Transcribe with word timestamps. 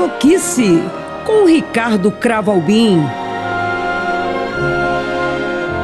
Carioquice 0.00 0.82
com 1.26 1.44
Ricardo 1.44 2.10
Cravalbim. 2.10 3.02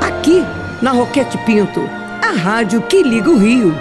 Aqui 0.00 0.42
na 0.80 0.92
Roquete 0.92 1.36
Pinto, 1.44 1.82
a 2.22 2.30
rádio 2.30 2.80
que 2.80 3.02
liga 3.02 3.28
o 3.28 3.36
Rio. 3.36 3.74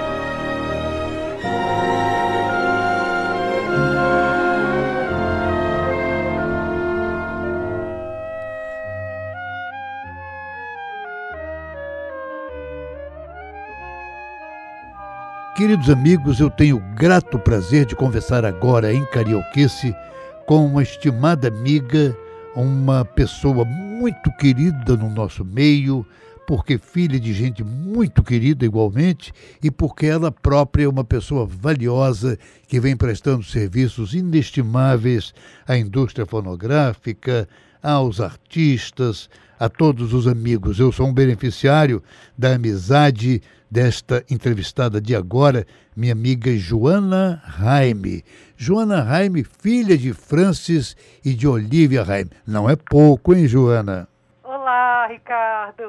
Queridos 15.55 15.89
amigos, 15.89 16.41
eu 16.41 16.49
tenho 16.49 16.77
grato 16.93 17.39
prazer 17.39 17.86
de 17.86 17.96
conversar 17.96 18.43
agora 18.43 18.93
em 18.93 19.05
Carioquice 19.05 19.96
com 20.45 20.65
uma 20.65 20.83
estimada 20.83 21.47
amiga, 21.47 22.15
uma 22.55 23.04
pessoa 23.04 23.65
muito 23.65 24.31
querida 24.37 24.95
no 24.95 25.09
nosso 25.09 25.43
meio, 25.43 26.05
porque 26.47 26.77
filha 26.77 27.19
de 27.19 27.33
gente 27.33 27.63
muito 27.63 28.21
querida 28.21 28.63
igualmente 28.63 29.33
e 29.63 29.71
porque 29.71 30.05
ela 30.05 30.31
própria 30.31 30.83
é 30.83 30.87
uma 30.87 31.04
pessoa 31.04 31.45
valiosa 31.45 32.38
que 32.67 32.80
vem 32.80 32.95
prestando 32.95 33.44
serviços 33.44 34.13
inestimáveis 34.13 35.33
à 35.67 35.75
indústria 35.77 36.25
fonográfica, 36.25 37.49
aos 37.81 38.21
artistas, 38.21 39.30
a 39.59 39.67
todos 39.67 40.13
os 40.13 40.27
amigos. 40.27 40.80
Eu 40.80 40.91
sou 40.91 41.07
um 41.07 41.13
beneficiário 41.13 42.03
da 42.37 42.53
amizade 42.53 43.41
desta 43.75 44.23
entrevistada 44.31 45.01
de 45.01 45.13
agora, 45.13 45.67
minha 45.97 46.13
amiga 46.13 46.49
Joana 46.55 47.41
Raime. 47.43 48.23
Joana 48.55 49.01
Raime, 49.01 49.43
filha 49.43 49.97
de 49.97 50.13
Francis 50.13 50.95
e 51.25 51.33
de 51.33 51.45
Olivia 51.45 52.01
Raime. 52.01 52.31
Não 52.47 52.69
é 52.69 52.77
pouco, 52.77 53.33
hein, 53.33 53.45
Joana? 53.49 54.07
Olá, 54.41 55.07
Ricardo. 55.07 55.83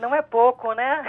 Não 0.00 0.14
é 0.14 0.22
pouco, 0.22 0.72
né? 0.74 1.02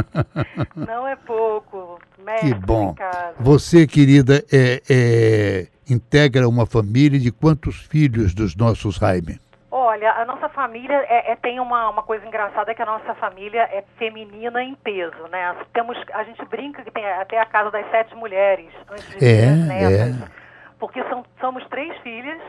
Não 0.74 1.06
é 1.06 1.14
pouco. 1.14 2.00
Mestre, 2.24 2.54
que 2.54 2.54
bom. 2.54 2.92
Ricardo. 2.92 3.34
Você, 3.38 3.86
querida, 3.86 4.42
é, 4.50 4.82
é, 4.88 5.66
integra 5.90 6.48
uma 6.48 6.64
família 6.64 7.20
de 7.20 7.30
quantos 7.30 7.76
filhos 7.82 8.32
dos 8.32 8.56
nossos 8.56 8.96
Raime? 8.96 9.38
Olha, 9.82 10.12
a 10.12 10.24
nossa 10.24 10.48
família 10.48 11.04
é, 11.08 11.32
é, 11.32 11.36
tem 11.36 11.58
uma, 11.58 11.90
uma 11.90 12.04
coisa 12.04 12.24
engraçada 12.24 12.72
que 12.72 12.80
a 12.80 12.86
nossa 12.86 13.14
família 13.16 13.62
é 13.62 13.82
feminina 13.98 14.62
em 14.62 14.76
peso, 14.76 15.26
né? 15.28 15.56
Temos, 15.72 15.98
a 16.12 16.22
gente 16.22 16.44
brinca 16.44 16.84
que 16.84 16.90
tem 16.92 17.04
até 17.04 17.40
a 17.40 17.44
casa 17.44 17.68
das 17.72 17.90
sete 17.90 18.14
mulheres 18.14 18.72
antes 18.88 19.08
de 19.08 19.24
É, 19.24 19.48
as 19.48 19.66
netas, 19.66 20.22
é. 20.22 20.28
porque 20.78 21.02
são, 21.08 21.24
somos 21.40 21.66
três 21.66 21.96
filhas 21.98 22.40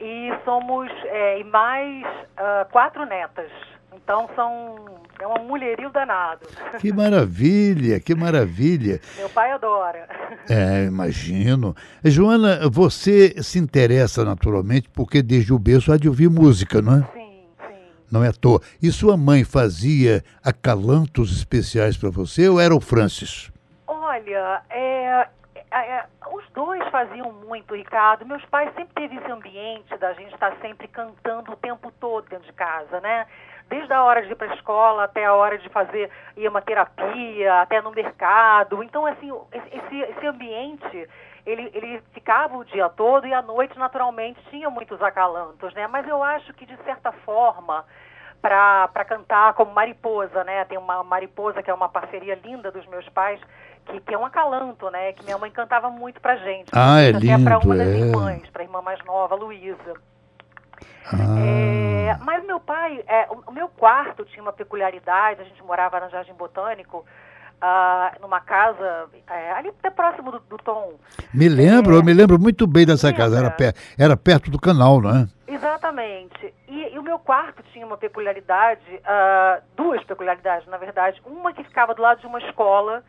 e 0.00 0.32
somos 0.44 0.88
é, 1.06 1.40
e 1.40 1.44
mais 1.44 2.06
ah, 2.36 2.66
quatro 2.70 3.04
netas. 3.04 3.50
Então 3.92 4.28
são 4.34 4.76
é 5.20 5.26
um 5.26 5.44
mulherio 5.46 5.90
danado. 5.90 6.46
Que 6.78 6.92
maravilha, 6.92 8.00
que 8.00 8.14
maravilha. 8.14 9.00
Meu 9.16 9.28
pai 9.28 9.50
adora. 9.52 10.08
É, 10.48 10.84
imagino. 10.84 11.76
Joana, 12.02 12.68
você 12.70 13.42
se 13.42 13.58
interessa 13.58 14.24
naturalmente 14.24 14.88
porque 14.88 15.22
desde 15.22 15.52
o 15.52 15.58
berço 15.58 15.92
há 15.92 15.98
de 15.98 16.08
ouvir 16.08 16.30
música, 16.30 16.80
não 16.80 16.94
é? 16.94 16.98
Sim, 17.12 17.44
sim. 17.68 17.74
Não 18.10 18.24
é 18.24 18.28
à 18.28 18.32
toa. 18.32 18.60
E 18.82 18.90
sua 18.90 19.16
mãe 19.16 19.44
fazia 19.44 20.24
acalantos 20.42 21.36
especiais 21.36 21.98
para 21.98 22.08
você 22.08 22.48
ou 22.48 22.58
era 22.58 22.74
o 22.74 22.80
Francis? 22.80 23.52
Olha, 23.86 24.62
é, 24.70 25.28
é, 25.70 25.78
é, 25.78 26.06
os 26.32 26.44
dois 26.54 26.82
faziam 26.90 27.30
muito, 27.46 27.74
Ricardo. 27.74 28.24
Meus 28.24 28.44
pais 28.46 28.72
sempre 28.74 28.94
teve 28.94 29.16
esse 29.16 29.30
ambiente 29.30 29.96
da 29.98 30.14
gente 30.14 30.32
estar 30.32 30.56
sempre 30.62 30.88
cantando 30.88 31.52
o 31.52 31.56
tempo 31.56 31.92
todo 32.00 32.28
dentro 32.28 32.46
de 32.46 32.52
casa, 32.54 33.00
né? 33.00 33.26
Desde 33.70 33.92
a 33.92 34.02
hora 34.02 34.20
de 34.22 34.32
ir 34.32 34.34
para 34.34 34.50
a 34.50 34.54
escola 34.56 35.04
até 35.04 35.24
a 35.24 35.32
hora 35.32 35.56
de 35.56 35.68
fazer 35.68 36.10
ir 36.36 36.48
uma 36.48 36.60
terapia, 36.60 37.62
até 37.62 37.80
no 37.80 37.92
mercado. 37.92 38.82
Então, 38.82 39.06
assim, 39.06 39.30
esse, 39.52 39.96
esse 39.96 40.26
ambiente, 40.26 41.08
ele, 41.46 41.70
ele 41.72 42.02
ficava 42.12 42.56
o 42.56 42.64
dia 42.64 42.88
todo 42.88 43.28
e 43.28 43.32
à 43.32 43.40
noite, 43.40 43.78
naturalmente, 43.78 44.40
tinha 44.50 44.68
muitos 44.68 45.00
acalantos, 45.00 45.72
né? 45.72 45.86
Mas 45.86 46.06
eu 46.08 46.20
acho 46.20 46.52
que, 46.54 46.66
de 46.66 46.76
certa 46.78 47.12
forma, 47.12 47.84
para 48.42 49.04
cantar 49.06 49.54
como 49.54 49.72
Mariposa, 49.72 50.42
né? 50.42 50.64
Tem 50.64 50.76
uma 50.76 51.04
Mariposa 51.04 51.62
que 51.62 51.70
é 51.70 51.74
uma 51.74 51.88
parceria 51.88 52.34
linda 52.42 52.72
dos 52.72 52.84
meus 52.86 53.08
pais, 53.10 53.40
que, 53.86 54.00
que 54.00 54.14
é 54.14 54.18
um 54.18 54.26
acalanto, 54.26 54.90
né? 54.90 55.12
Que 55.12 55.22
minha 55.22 55.38
mãe 55.38 55.50
cantava 55.52 55.90
muito 55.90 56.20
pra 56.20 56.34
gente. 56.36 56.70
Ah, 56.72 57.00
é 57.00 57.10
Até 57.10 57.20
para 57.20 57.56
lindo, 57.56 57.66
uma 57.66 57.76
das 57.76 57.88
é. 57.88 57.98
irmãs, 57.98 58.50
para 58.50 58.62
a 58.62 58.64
irmã 58.64 58.82
mais 58.82 58.98
nova, 59.04 59.36
Luísa. 59.36 59.94
Ah, 61.12 61.16
É, 61.38 62.16
mas 62.24 62.44
meu 62.46 62.60
pai, 62.60 63.02
é, 63.06 63.26
o, 63.46 63.52
meu 63.52 63.68
quarto 63.68 64.24
tinha 64.24 64.42
uma 64.42 64.52
peculiaridade, 64.52 65.40
a 65.40 65.44
gente 65.44 65.62
morava 65.62 65.98
no 66.00 66.10
Jardim 66.10 66.32
Botânico, 66.34 67.04
ah, 67.60 68.12
numa 68.20 68.40
casa 68.40 69.06
é, 69.28 69.52
ali 69.52 69.68
até 69.68 69.90
próximo 69.90 70.30
do, 70.32 70.40
do 70.40 70.56
Tom. 70.58 70.94
me 71.34 71.48
lembro, 71.48 71.94
é. 71.94 71.98
eu 71.98 72.02
me 72.04 72.12
lembro 72.14 72.38
muito 72.38 72.66
bem 72.66 72.86
dessa 72.86 73.12
casa. 73.12 73.38
Era, 73.38 73.50
per- 73.50 73.74
era 73.98 74.16
perto 74.16 74.50
do 74.50 74.58
canal, 74.60 75.00
não 75.00 75.10
é? 75.10 75.28
Exatamente. 75.46 76.54
E, 76.68 76.94
e 76.94 76.98
o 76.98 77.02
meu 77.02 77.18
quarto 77.18 77.62
tinha 77.72 77.84
uma 77.86 77.98
peculiaridade, 77.98 78.80
ah, 79.04 79.60
duas 79.76 80.02
peculiaridades, 80.04 80.66
na 80.68 80.76
verdade. 80.78 81.20
Uma 81.26 81.52
que 81.52 81.62
ficava 81.64 81.94
do 81.94 82.00
lado 82.02 82.20
de 82.20 82.26
uma 82.26 82.38
escola, 82.38 83.02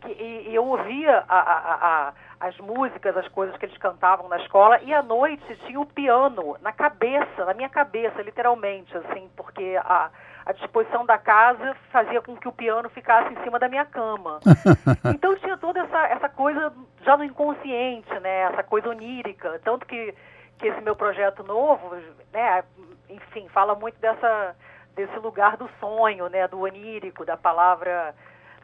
que, 0.00 0.08
e, 0.10 0.48
e 0.50 0.54
eu 0.54 0.64
ouvia 0.64 1.24
a- 1.28 1.38
a- 1.38 1.78
a- 2.08 2.12
as 2.48 2.56
músicas, 2.58 3.16
as 3.16 3.28
coisas 3.28 3.56
que 3.58 3.66
eles 3.66 3.76
cantavam 3.78 4.28
na 4.28 4.38
escola, 4.38 4.80
e 4.82 4.92
à 4.94 5.02
noite 5.02 5.44
tinha 5.66 5.78
o 5.80 5.86
piano 5.86 6.56
na 6.62 6.72
cabeça, 6.72 7.44
na 7.44 7.52
minha 7.54 7.68
cabeça, 7.68 8.22
literalmente, 8.22 8.96
assim, 8.96 9.28
porque 9.36 9.78
a, 9.84 10.10
a 10.46 10.52
disposição 10.52 11.04
da 11.04 11.18
casa 11.18 11.76
fazia 11.92 12.22
com 12.22 12.34
que 12.36 12.48
o 12.48 12.52
piano 12.52 12.88
ficasse 12.88 13.32
em 13.32 13.42
cima 13.44 13.58
da 13.58 13.68
minha 13.68 13.84
cama. 13.84 14.40
Então 15.14 15.36
tinha 15.36 15.56
toda 15.58 15.80
essa, 15.80 16.06
essa 16.08 16.28
coisa 16.28 16.72
já 17.02 17.16
no 17.16 17.24
inconsciente, 17.24 18.12
né? 18.20 18.42
Essa 18.52 18.62
coisa 18.62 18.88
onírica. 18.88 19.60
Tanto 19.62 19.84
que, 19.86 20.14
que 20.58 20.68
esse 20.68 20.80
meu 20.80 20.96
projeto 20.96 21.42
novo, 21.42 21.94
né? 22.32 22.64
Enfim, 23.08 23.48
fala 23.48 23.74
muito 23.74 23.98
dessa, 24.00 24.56
desse 24.94 25.18
lugar 25.18 25.56
do 25.58 25.68
sonho, 25.78 26.28
né? 26.28 26.48
Do 26.48 26.60
onírico, 26.60 27.24
da 27.24 27.36
palavra, 27.36 28.14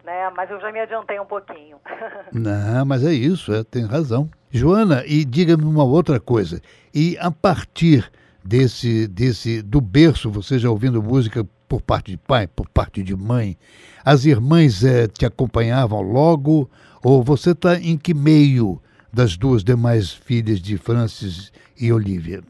né? 0.07 0.31
Mas 0.35 0.49
eu 0.51 0.61
já 0.61 0.71
me 0.73 0.79
adiantei 0.81 1.19
um 1.19 1.27
pouquinho. 1.27 1.77
Não, 2.33 2.87
mas 2.87 3.05
é 3.05 3.13
isso, 3.13 3.53
é, 3.53 3.65
tem 3.65 3.85
razão. 3.85 4.31
Joana, 4.51 5.05
e 5.05 5.25
diga-me 5.25 5.65
uma 5.65 5.85
outra 5.85 6.21
coisa. 6.21 6.63
E 6.95 7.19
a 7.19 7.31
partir 7.31 8.11
desse, 8.43 9.09
desse 9.09 9.61
do 9.61 9.81
berço, 9.81 10.31
você 10.31 10.59
já 10.59 10.71
ouvindo 10.71 11.03
música 11.03 11.47
por 11.69 11.83
parte 11.83 12.13
de 12.13 12.17
pai, 12.17 12.47
por 12.47 12.69
parte 12.69 13.03
de 13.03 13.15
mãe, 13.17 13.59
as 14.05 14.25
irmãs 14.25 14.85
eh, 14.85 15.09
te 15.09 15.27
acompanhavam 15.27 16.01
logo? 16.01 16.71
Ou 17.03 17.23
você 17.23 17.51
está 17.51 17.77
em 17.79 17.99
que 17.99 18.15
meio 18.15 18.81
das 19.13 19.37
duas 19.37 19.65
demais 19.65 20.13
filhas 20.13 20.61
de 20.61 20.79
Francis 20.79 21.53
e 21.79 21.93
Olivia? 21.93 22.41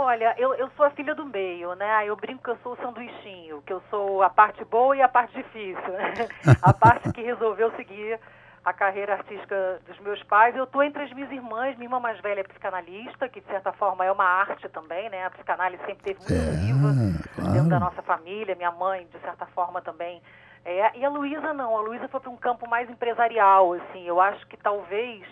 Olha, 0.00 0.34
eu, 0.38 0.54
eu 0.54 0.70
sou 0.76 0.86
a 0.86 0.90
filha 0.90 1.14
do 1.14 1.26
meio, 1.26 1.74
né? 1.74 2.06
Eu 2.06 2.16
brinco 2.16 2.42
que 2.42 2.50
eu 2.50 2.58
sou 2.62 2.72
o 2.72 2.76
sanduichinho, 2.76 3.62
que 3.62 3.72
eu 3.72 3.82
sou 3.90 4.22
a 4.22 4.30
parte 4.30 4.64
boa 4.64 4.96
e 4.96 5.02
a 5.02 5.08
parte 5.08 5.34
difícil. 5.34 5.92
né? 5.92 6.14
a 6.62 6.72
parte 6.72 7.12
que 7.12 7.20
resolveu 7.20 7.70
seguir 7.76 8.18
a 8.64 8.72
carreira 8.72 9.14
artística 9.14 9.80
dos 9.86 9.98
meus 10.00 10.22
pais. 10.24 10.56
Eu 10.56 10.64
estou 10.64 10.82
entre 10.82 11.02
as 11.02 11.12
minhas 11.12 11.30
irmãs, 11.30 11.76
minha 11.76 11.86
irmã 11.86 12.00
mais 12.00 12.18
velha 12.20 12.40
é 12.40 12.44
psicanalista, 12.44 13.28
que 13.28 13.40
de 13.40 13.46
certa 13.46 13.72
forma 13.72 14.04
é 14.04 14.10
uma 14.10 14.24
arte 14.24 14.68
também, 14.68 15.08
né? 15.10 15.26
A 15.26 15.30
psicanálise 15.30 15.84
sempre 15.84 16.02
teve 16.02 16.18
muito 16.18 16.56
viva 16.58 17.20
claro. 17.34 17.52
dentro 17.52 17.68
da 17.68 17.80
nossa 17.80 18.02
família, 18.02 18.54
minha 18.54 18.72
mãe, 18.72 19.06
de 19.12 19.18
certa 19.20 19.46
forma, 19.46 19.80
também. 19.80 20.22
É, 20.64 20.96
e 20.98 21.04
a 21.04 21.08
Luísa 21.08 21.54
não, 21.54 21.76
a 21.76 21.80
Luísa 21.80 22.08
foi 22.08 22.20
para 22.20 22.30
um 22.30 22.36
campo 22.36 22.68
mais 22.68 22.88
empresarial, 22.90 23.74
assim. 23.74 24.06
Eu 24.06 24.20
acho 24.20 24.46
que 24.46 24.56
talvez 24.56 25.26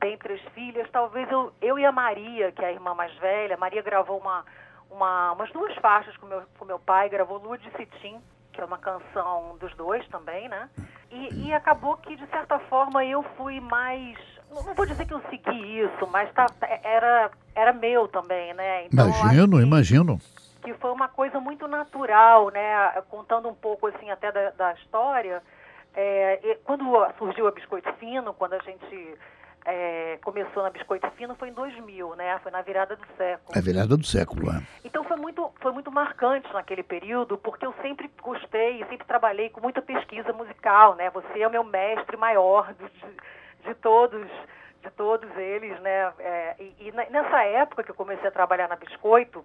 dentre 0.00 0.34
as 0.34 0.40
filhas, 0.52 0.88
talvez 0.90 1.30
eu, 1.30 1.52
eu 1.60 1.78
e 1.78 1.84
a 1.84 1.92
Maria, 1.92 2.52
que 2.52 2.62
é 2.64 2.68
a 2.68 2.72
irmã 2.72 2.94
mais 2.94 3.12
velha, 3.18 3.56
Maria 3.56 3.82
gravou 3.82 4.18
uma, 4.18 4.44
uma, 4.90 5.32
umas 5.32 5.50
duas 5.52 5.74
faixas 5.76 6.16
com 6.16 6.26
meu, 6.26 6.42
com 6.58 6.64
meu 6.64 6.78
pai, 6.78 7.08
gravou 7.08 7.38
Lua 7.38 7.58
de 7.58 7.70
Citim, 7.72 8.20
que 8.52 8.60
é 8.60 8.64
uma 8.64 8.78
canção 8.78 9.56
dos 9.60 9.74
dois 9.74 10.06
também, 10.08 10.48
né? 10.48 10.68
E, 11.10 11.46
e 11.48 11.54
acabou 11.54 11.96
que, 11.96 12.16
de 12.16 12.26
certa 12.26 12.58
forma, 12.60 13.04
eu 13.04 13.22
fui 13.36 13.60
mais. 13.60 14.18
Não 14.50 14.74
vou 14.74 14.86
dizer 14.86 15.06
que 15.06 15.14
eu 15.14 15.22
segui 15.30 15.80
isso, 15.80 16.06
mas 16.10 16.30
tá, 16.32 16.46
era, 16.82 17.30
era 17.54 17.72
meu 17.72 18.08
também, 18.08 18.52
né? 18.54 18.86
Então, 18.86 19.06
Imagino, 19.08 19.56
que- 19.58 19.62
imagino. 19.62 20.18
que 20.62 20.74
foi 20.74 20.90
uma 20.90 21.08
coisa 21.08 21.40
muito 21.40 21.66
natural, 21.66 22.50
né? 22.50 22.92
Contando 23.08 23.48
um 23.48 23.54
pouco 23.54 23.86
assim 23.86 24.10
até 24.10 24.30
da, 24.32 24.50
da 24.50 24.72
história, 24.74 25.42
é, 25.94 26.58
quando 26.64 26.84
surgiu 27.16 27.46
a 27.46 27.50
Biscoito 27.52 27.90
Fino, 27.94 28.34
quando 28.34 28.54
a 28.54 28.58
gente 28.58 29.16
é, 29.70 30.18
começou 30.24 30.62
na 30.62 30.70
Biscoito 30.70 31.10
Fino, 31.10 31.34
foi 31.34 31.48
em 31.50 31.52
2000, 31.52 32.16
né? 32.16 32.38
Foi 32.42 32.50
na 32.50 32.62
virada 32.62 32.96
do 32.96 33.06
século. 33.18 33.54
É 33.54 33.58
a 33.58 33.62
virada 33.62 33.96
do 33.98 34.04
século, 34.06 34.50
é. 34.50 34.62
Então 34.82 35.04
foi 35.04 35.18
muito, 35.18 35.52
foi 35.60 35.72
muito 35.72 35.92
marcante 35.92 36.50
naquele 36.54 36.82
período, 36.82 37.36
porque 37.36 37.66
eu 37.66 37.74
sempre 37.82 38.10
gostei, 38.22 38.78
sempre 38.86 39.06
trabalhei 39.06 39.50
com 39.50 39.60
muita 39.60 39.82
pesquisa 39.82 40.32
musical, 40.32 40.94
né? 40.94 41.10
Você 41.10 41.40
é 41.42 41.46
o 41.46 41.50
meu 41.50 41.62
mestre 41.64 42.16
maior 42.16 42.72
de, 42.72 42.88
de- 42.88 43.16
de 43.64 43.74
todos, 43.74 44.26
de 44.82 44.90
todos 44.96 45.28
eles, 45.36 45.78
né? 45.80 46.12
É, 46.18 46.54
e, 46.58 46.74
e, 46.88 46.92
nessa 47.10 47.42
época 47.44 47.82
que 47.82 47.90
eu 47.90 47.94
comecei 47.94 48.26
a 48.26 48.32
trabalhar 48.32 48.68
na 48.68 48.76
Biscoito, 48.76 49.44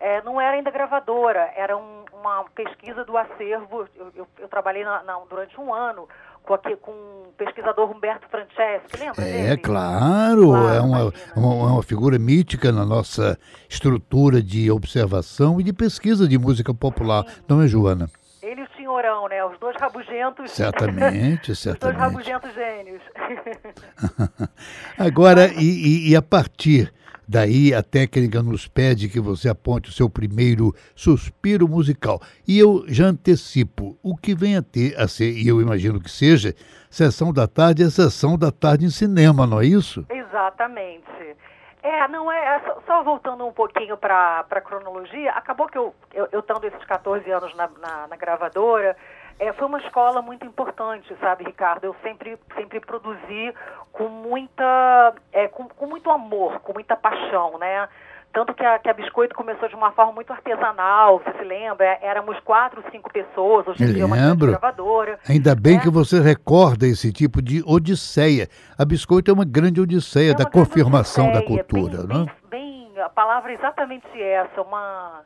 é, 0.00 0.22
não 0.22 0.40
era 0.40 0.52
ainda 0.56 0.70
gravadora, 0.70 1.52
era 1.56 1.76
um, 1.76 2.04
uma 2.12 2.44
pesquisa 2.54 3.04
do 3.04 3.18
acervo. 3.18 3.86
Eu, 3.96 4.12
eu, 4.14 4.28
eu 4.38 4.48
trabalhei 4.48 4.84
na, 4.84 5.02
na, 5.02 5.18
durante 5.28 5.60
um 5.60 5.74
ano 5.74 6.08
com, 6.48 6.54
aqui, 6.54 6.76
com 6.76 6.90
o 6.92 7.32
pesquisador 7.36 7.90
Humberto 7.90 8.26
Franceschi, 8.30 8.98
lembra? 8.98 9.22
É, 9.22 9.42
dele? 9.42 9.56
claro, 9.58 10.48
claro 10.48 10.74
é 10.74 10.80
uma, 10.80 11.12
uma, 11.36 11.72
uma, 11.72 11.82
figura 11.82 12.18
mítica 12.18 12.72
na 12.72 12.86
nossa 12.86 13.38
estrutura 13.68 14.42
de 14.42 14.70
observação 14.70 15.60
e 15.60 15.62
de 15.62 15.74
pesquisa 15.74 16.26
de 16.26 16.38
música 16.38 16.72
popular, 16.72 17.24
Sim. 17.28 17.42
não 17.46 17.60
é, 17.60 17.68
Joana? 17.68 18.10
Ele 18.42 18.62
e 18.62 18.64
o 18.64 18.68
Senhorão, 18.76 19.28
né? 19.28 19.44
Os 19.44 19.58
dois 19.58 19.76
rabugentos. 19.78 20.50
Certamente, 20.50 21.54
certamente. 21.54 21.76
Os 21.76 21.78
dois 21.78 21.96
rabugentos 21.96 22.54
gênios. 22.54 23.02
Agora, 24.96 25.48
e, 25.48 26.08
e, 26.08 26.10
e 26.10 26.16
a 26.16 26.22
partir 26.22 26.90
Daí 27.28 27.74
a 27.74 27.82
técnica 27.82 28.42
nos 28.42 28.66
pede 28.66 29.08
que 29.08 29.20
você 29.20 29.50
aponte 29.50 29.90
o 29.90 29.92
seu 29.92 30.08
primeiro 30.08 30.74
suspiro 30.94 31.68
musical. 31.68 32.22
E 32.46 32.58
eu 32.58 32.84
já 32.88 33.04
antecipo 33.04 33.98
o 34.02 34.16
que 34.16 34.34
vem 34.34 34.56
a 34.56 34.62
ter 34.62 34.98
a 34.98 35.06
ser, 35.06 35.32
e 35.32 35.46
eu 35.46 35.60
imagino 35.60 36.00
que 36.00 36.10
seja, 36.10 36.54
sessão 36.88 37.30
da 37.30 37.46
tarde 37.46 37.82
é 37.82 37.90
sessão 37.90 38.38
da 38.38 38.50
tarde 38.50 38.86
em 38.86 38.90
cinema, 38.90 39.46
não 39.46 39.60
é 39.60 39.66
isso? 39.66 40.06
Exatamente. 40.08 41.36
É, 41.82 42.08
não 42.08 42.32
é, 42.32 42.56
é 42.56 42.74
só 42.86 43.02
voltando 43.02 43.46
um 43.46 43.52
pouquinho 43.52 43.96
para 43.96 44.44
a 44.50 44.60
cronologia, 44.60 45.30
acabou 45.32 45.68
que 45.68 45.78
eu, 45.78 45.94
eu, 46.12 46.28
eu 46.32 46.40
estando 46.40 46.64
esses 46.64 46.84
14 46.84 47.30
anos 47.30 47.54
na, 47.54 47.68
na, 47.80 48.08
na 48.08 48.16
gravadora, 48.16 48.96
é, 49.38 49.52
foi 49.52 49.66
uma 49.66 49.78
escola 49.78 50.20
muito 50.20 50.44
importante, 50.44 51.14
sabe, 51.20 51.44
Ricardo? 51.44 51.84
Eu 51.84 51.96
sempre, 52.02 52.38
sempre 52.56 52.80
produzi 52.80 53.54
com 53.92 54.08
muita, 54.08 55.14
é, 55.32 55.48
com, 55.48 55.68
com 55.68 55.86
muito 55.86 56.10
amor, 56.10 56.60
com 56.60 56.72
muita 56.72 56.96
paixão, 56.96 57.56
né? 57.58 57.88
Tanto 58.32 58.52
que 58.52 58.64
a, 58.64 58.78
que 58.78 58.88
a 58.88 58.92
Biscoito 58.92 59.34
começou 59.34 59.68
de 59.68 59.74
uma 59.74 59.90
forma 59.92 60.12
muito 60.12 60.32
artesanal, 60.32 61.18
você 61.18 61.38
se 61.38 61.44
lembra? 61.44 61.86
É, 61.86 61.98
éramos 62.02 62.38
quatro, 62.40 62.82
cinco 62.90 63.10
pessoas, 63.10 63.66
hoje 63.66 63.82
em 63.82 63.92
dia 63.94 64.04
uma 64.06 64.16
gravadora. 64.34 65.18
Ainda 65.28 65.54
bem 65.54 65.76
né? 65.76 65.82
que 65.82 65.90
você 65.90 66.20
recorda 66.20 66.86
esse 66.86 67.12
tipo 67.12 67.40
de 67.40 67.62
odisseia. 67.64 68.48
A 68.76 68.84
Biscoito 68.84 69.30
é 69.30 69.34
uma 69.34 69.46
grande 69.46 69.80
odisseia 69.80 70.30
é 70.30 70.32
uma 70.32 70.38
da 70.38 70.44
grande 70.44 70.68
confirmação 70.68 71.28
odisseia, 71.28 71.40
da 71.40 71.64
cultura, 71.64 72.06
bem, 72.06 72.18
né? 72.18 72.26
Bem, 72.50 72.90
bem, 72.94 73.02
a 73.02 73.08
palavra 73.08 73.52
é 73.52 73.54
exatamente 73.54 74.06
essa, 74.20 74.60
uma 74.60 75.22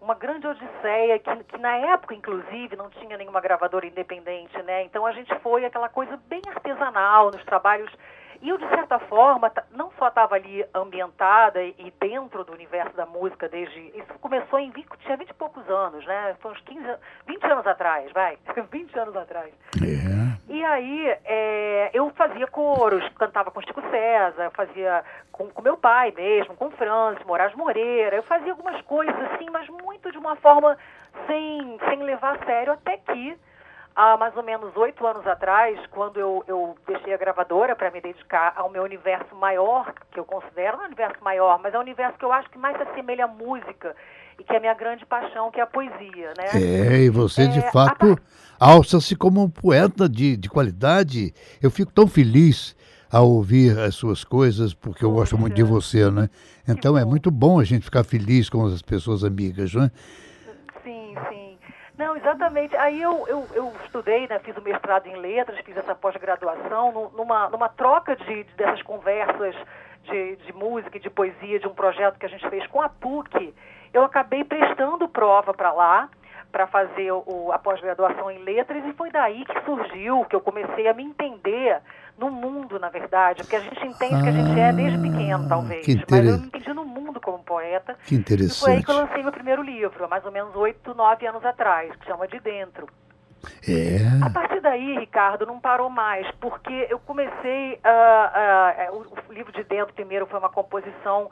uma 0.00 0.14
grande 0.14 0.46
odisseia 0.46 1.18
que, 1.18 1.44
que 1.44 1.58
na 1.58 1.76
época, 1.76 2.14
inclusive, 2.14 2.74
não 2.76 2.88
tinha 2.90 3.16
nenhuma 3.16 3.40
gravadora 3.40 3.86
independente, 3.86 4.60
né? 4.62 4.84
Então 4.84 5.04
a 5.04 5.12
gente 5.12 5.32
foi 5.40 5.64
aquela 5.64 5.88
coisa 5.88 6.16
bem 6.28 6.40
artesanal 6.48 7.30
nos 7.30 7.44
trabalhos 7.44 7.90
e 8.42 8.48
eu, 8.48 8.56
de 8.56 8.66
certa 8.68 8.98
forma, 9.00 9.52
não 9.70 9.90
só 9.98 10.08
estava 10.08 10.34
ali 10.34 10.64
ambientada 10.74 11.62
e 11.62 11.92
dentro 12.00 12.42
do 12.42 12.52
universo 12.52 12.96
da 12.96 13.04
música 13.04 13.48
desde. 13.48 13.78
Isso 13.94 14.18
começou 14.20 14.58
em. 14.58 14.70
tinha 14.70 15.16
20 15.16 15.28
e 15.28 15.34
poucos 15.34 15.68
anos, 15.68 16.04
né? 16.06 16.34
Foi 16.40 16.52
uns 16.52 16.60
15, 16.62 16.86
20 17.26 17.44
anos 17.44 17.66
atrás, 17.66 18.10
vai. 18.12 18.38
20 18.70 18.98
anos 18.98 19.16
atrás. 19.16 19.52
É. 19.76 20.52
E 20.52 20.64
aí, 20.64 21.16
é, 21.24 21.90
eu 21.92 22.10
fazia 22.16 22.46
coros, 22.46 23.06
cantava 23.10 23.50
com 23.50 23.60
Chico 23.60 23.82
César, 23.90 24.50
fazia 24.54 25.04
com, 25.30 25.48
com 25.48 25.62
meu 25.62 25.76
pai 25.76 26.12
mesmo, 26.16 26.56
com 26.56 26.70
Francis, 26.70 27.24
Moraes 27.26 27.54
Moreira. 27.54 28.16
Eu 28.16 28.22
fazia 28.22 28.52
algumas 28.52 28.80
coisas 28.82 29.14
assim, 29.32 29.48
mas 29.50 29.68
muito 29.68 30.10
de 30.10 30.18
uma 30.18 30.36
forma 30.36 30.78
sem, 31.26 31.78
sem 31.88 32.02
levar 32.02 32.36
a 32.36 32.44
sério, 32.46 32.72
até 32.72 32.96
que 32.96 33.36
há 33.94 34.16
mais 34.16 34.36
ou 34.36 34.42
menos 34.42 34.76
oito 34.76 35.06
anos 35.06 35.26
atrás, 35.26 35.78
quando 35.90 36.18
eu, 36.18 36.44
eu 36.46 36.76
deixei 36.86 37.12
a 37.12 37.16
gravadora 37.16 37.74
para 37.74 37.90
me 37.90 38.00
dedicar 38.00 38.52
ao 38.56 38.70
meu 38.70 38.82
universo 38.82 39.34
maior, 39.34 39.92
que 40.10 40.18
eu 40.18 40.24
considero 40.24 40.78
um 40.78 40.84
universo 40.84 41.22
maior, 41.22 41.60
mas 41.62 41.74
é 41.74 41.78
um 41.78 41.82
universo 41.82 42.18
que 42.18 42.24
eu 42.24 42.32
acho 42.32 42.48
que 42.50 42.58
mais 42.58 42.76
se 42.76 42.82
assemelha 42.82 43.24
à 43.24 43.28
música 43.28 43.94
e 44.38 44.44
que 44.44 44.52
é 44.52 44.56
a 44.56 44.60
minha 44.60 44.74
grande 44.74 45.04
paixão, 45.04 45.50
que 45.50 45.60
é 45.60 45.62
a 45.62 45.66
poesia, 45.66 46.32
né? 46.36 46.46
É, 46.54 47.02
e 47.02 47.10
você 47.10 47.46
de 47.48 47.58
é, 47.58 47.70
fato 47.70 48.18
a... 48.58 48.72
alça-se 48.72 49.14
como 49.14 49.42
um 49.42 49.50
poeta 49.50 50.08
de, 50.08 50.36
de 50.36 50.48
qualidade. 50.48 51.34
Eu 51.62 51.70
fico 51.70 51.92
tão 51.92 52.06
feliz 52.06 52.74
ao 53.12 53.28
ouvir 53.28 53.78
as 53.78 53.96
suas 53.96 54.22
coisas, 54.22 54.72
porque 54.72 55.04
eu 55.04 55.10
gosto 55.10 55.36
muito 55.36 55.54
de 55.54 55.62
você, 55.62 56.10
né? 56.10 56.30
Então 56.66 56.96
é 56.96 57.04
muito 57.04 57.30
bom 57.30 57.58
a 57.58 57.64
gente 57.64 57.84
ficar 57.84 58.04
feliz 58.04 58.48
com 58.48 58.64
as 58.64 58.80
pessoas 58.80 59.24
amigas, 59.24 59.74
né? 59.74 59.90
Sim, 60.84 61.14
sim. 61.28 61.39
Não, 62.00 62.16
exatamente. 62.16 62.74
Aí 62.76 63.02
eu, 63.02 63.26
eu, 63.28 63.46
eu 63.52 63.72
estudei, 63.84 64.26
né, 64.26 64.38
fiz 64.38 64.56
o 64.56 64.62
mestrado 64.62 65.06
em 65.06 65.16
letras, 65.16 65.60
fiz 65.60 65.76
essa 65.76 65.94
pós-graduação, 65.94 67.10
numa, 67.14 67.50
numa 67.50 67.68
troca 67.68 68.16
de, 68.16 68.44
de, 68.44 68.54
dessas 68.54 68.80
conversas 68.80 69.54
de, 70.04 70.36
de 70.36 70.52
música 70.54 70.96
e 70.96 71.00
de 71.00 71.10
poesia, 71.10 71.60
de 71.60 71.68
um 71.68 71.74
projeto 71.74 72.18
que 72.18 72.24
a 72.24 72.28
gente 72.30 72.48
fez 72.48 72.66
com 72.68 72.80
a 72.80 72.88
PUC, 72.88 73.54
eu 73.92 74.02
acabei 74.02 74.42
prestando 74.44 75.06
prova 75.08 75.52
para 75.52 75.72
lá, 75.74 76.08
para 76.50 76.66
fazer 76.66 77.12
o, 77.12 77.52
a 77.52 77.58
pós-graduação 77.58 78.30
em 78.30 78.38
letras, 78.38 78.82
e 78.86 78.94
foi 78.94 79.10
daí 79.10 79.44
que 79.44 79.60
surgiu, 79.66 80.24
que 80.24 80.34
eu 80.34 80.40
comecei 80.40 80.88
a 80.88 80.94
me 80.94 81.04
entender 81.04 81.82
no 82.20 82.30
mundo, 82.30 82.78
na 82.78 82.90
verdade, 82.90 83.42
porque 83.42 83.56
a 83.56 83.60
gente 83.60 83.86
entende 83.86 84.14
ah, 84.14 84.22
que 84.22 84.28
a 84.28 84.32
gente 84.32 84.60
é 84.60 84.72
desde 84.72 84.98
pequeno, 84.98 85.48
talvez, 85.48 85.86
mas 86.10 86.26
eu 86.26 86.38
me 86.38 86.46
entendi 86.46 86.74
no 86.74 86.84
mundo 86.84 87.18
como 87.18 87.42
poeta. 87.42 87.96
Que 88.04 88.14
interessante. 88.14 88.58
E 88.58 88.60
foi 88.60 88.72
aí 88.74 88.84
que 88.84 88.90
eu 88.90 88.96
lancei 88.96 89.22
meu 89.22 89.32
primeiro 89.32 89.62
livro, 89.62 90.04
há 90.04 90.08
mais 90.08 90.24
ou 90.26 90.30
menos 90.30 90.54
oito, 90.54 90.94
nove 90.94 91.26
anos 91.26 91.42
atrás, 91.42 91.96
que 91.96 92.04
chama 92.04 92.28
De 92.28 92.38
Dentro. 92.38 92.86
É. 93.66 94.22
A 94.22 94.28
partir 94.28 94.60
daí, 94.60 94.98
Ricardo, 94.98 95.46
não 95.46 95.58
parou 95.58 95.88
mais, 95.88 96.30
porque 96.32 96.86
eu 96.90 96.98
comecei. 96.98 97.80
Uh, 97.82 98.92
uh, 98.92 98.98
o, 98.98 99.30
o 99.30 99.32
livro 99.32 99.50
de 99.50 99.64
dentro, 99.64 99.94
primeiro, 99.94 100.26
foi 100.26 100.38
uma 100.38 100.50
composição 100.50 101.30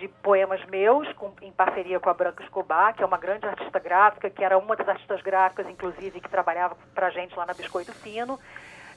de 0.00 0.08
poemas 0.20 0.60
meus, 0.66 1.12
com, 1.12 1.32
em 1.40 1.52
parceria 1.52 2.00
com 2.00 2.10
a 2.10 2.14
Branca 2.14 2.42
Escobar, 2.42 2.92
que 2.92 3.04
é 3.04 3.06
uma 3.06 3.16
grande 3.16 3.46
artista 3.46 3.78
gráfica, 3.78 4.28
que 4.28 4.42
era 4.42 4.58
uma 4.58 4.74
das 4.74 4.88
artistas 4.88 5.22
gráficas, 5.22 5.68
inclusive, 5.68 6.20
que 6.20 6.28
trabalhava 6.28 6.76
para 6.92 7.06
a 7.06 7.10
gente 7.10 7.36
lá 7.36 7.46
na 7.46 7.54
Biscoito 7.54 7.92
Fino 7.92 8.36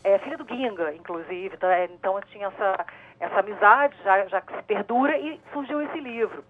é, 0.03 0.17
filha 0.19 0.37
do 0.37 0.47
Ginga, 0.47 0.93
inclusive, 0.93 1.57
então 1.93 2.15
eu 2.15 2.23
tinha 2.23 2.47
essa, 2.47 2.85
essa 3.19 3.39
amizade 3.39 3.95
já, 4.03 4.25
já 4.27 4.41
que 4.41 4.55
se 4.55 4.63
perdura 4.63 5.17
e 5.17 5.39
surgiu 5.51 5.81
esse 5.81 5.99
livro. 5.99 6.43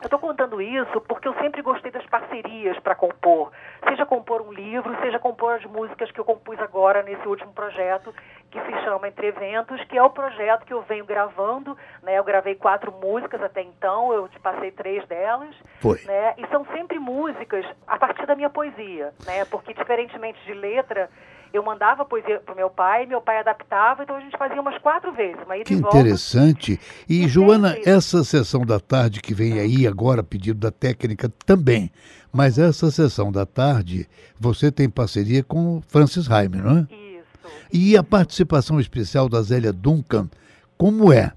Eu 0.00 0.06
estou 0.06 0.18
contando 0.18 0.60
isso 0.60 1.00
porque 1.02 1.26
eu 1.26 1.34
sempre 1.40 1.62
gostei 1.62 1.90
das 1.90 2.04
parcerias 2.06 2.78
para 2.80 2.94
compor. 2.94 3.50
Seja 3.88 4.04
compor 4.04 4.42
um 4.42 4.52
livro, 4.52 4.94
seja 5.00 5.18
compor 5.18 5.54
as 5.54 5.64
músicas 5.64 6.10
que 6.10 6.20
eu 6.20 6.24
compus 6.24 6.58
agora 6.60 7.02
nesse 7.02 7.26
último 7.26 7.52
projeto, 7.54 8.14
que 8.50 8.60
se 8.60 8.84
chama 8.84 9.08
Entre 9.08 9.28
Eventos, 9.28 9.82
que 9.84 9.96
é 9.96 10.02
o 10.02 10.10
projeto 10.10 10.66
que 10.66 10.72
eu 10.74 10.82
venho 10.82 11.06
gravando. 11.06 11.76
Né? 12.02 12.18
Eu 12.18 12.24
gravei 12.24 12.54
quatro 12.54 12.92
músicas 12.92 13.42
até 13.42 13.62
então, 13.62 14.12
eu 14.12 14.28
te 14.28 14.38
passei 14.38 14.70
três 14.70 15.06
delas. 15.06 15.56
Foi. 15.80 15.98
Né? 16.04 16.34
E 16.36 16.46
são 16.48 16.66
sempre 16.66 16.98
músicas 16.98 17.64
a 17.86 17.98
partir 17.98 18.26
da 18.26 18.34
minha 18.34 18.50
poesia, 18.50 19.14
né? 19.24 19.46
porque 19.46 19.72
diferentemente 19.72 20.38
de 20.44 20.52
letra, 20.52 21.08
eu 21.52 21.62
mandava 21.62 22.04
poesia 22.04 22.40
para 22.40 22.54
meu 22.54 22.68
pai, 22.68 23.06
meu 23.06 23.20
pai 23.20 23.38
adaptava, 23.38 24.02
então 24.02 24.16
a 24.16 24.20
gente 24.20 24.36
fazia 24.36 24.60
umas 24.60 24.78
quatro 24.78 25.12
vezes. 25.12 25.42
Uma 25.44 25.58
que 25.58 25.74
interessante. 25.74 26.78
E, 27.08 27.24
e 27.24 27.28
Joana, 27.28 27.76
essa 27.84 28.22
sessão 28.24 28.64
da 28.64 28.78
tarde 28.78 29.20
que 29.20 29.34
vem 29.34 29.58
aí 29.58 29.86
agora, 29.86 30.22
pedido 30.22 30.60
da 30.60 30.70
técnica 30.70 31.32
também, 31.44 31.90
mas 32.32 32.58
essa 32.58 32.90
sessão 32.90 33.32
da 33.32 33.46
tarde, 33.46 34.08
você 34.38 34.70
tem 34.70 34.88
parceria 34.88 35.42
com 35.42 35.80
Francis 35.88 36.26
Raime, 36.26 36.58
não 36.58 36.78
é? 36.78 36.80
Isso. 36.94 37.52
E 37.72 37.96
a 37.96 38.02
participação 38.02 38.78
especial 38.78 39.28
da 39.28 39.40
Zélia 39.42 39.72
Duncan, 39.72 40.28
como 40.76 41.12
é? 41.12 41.32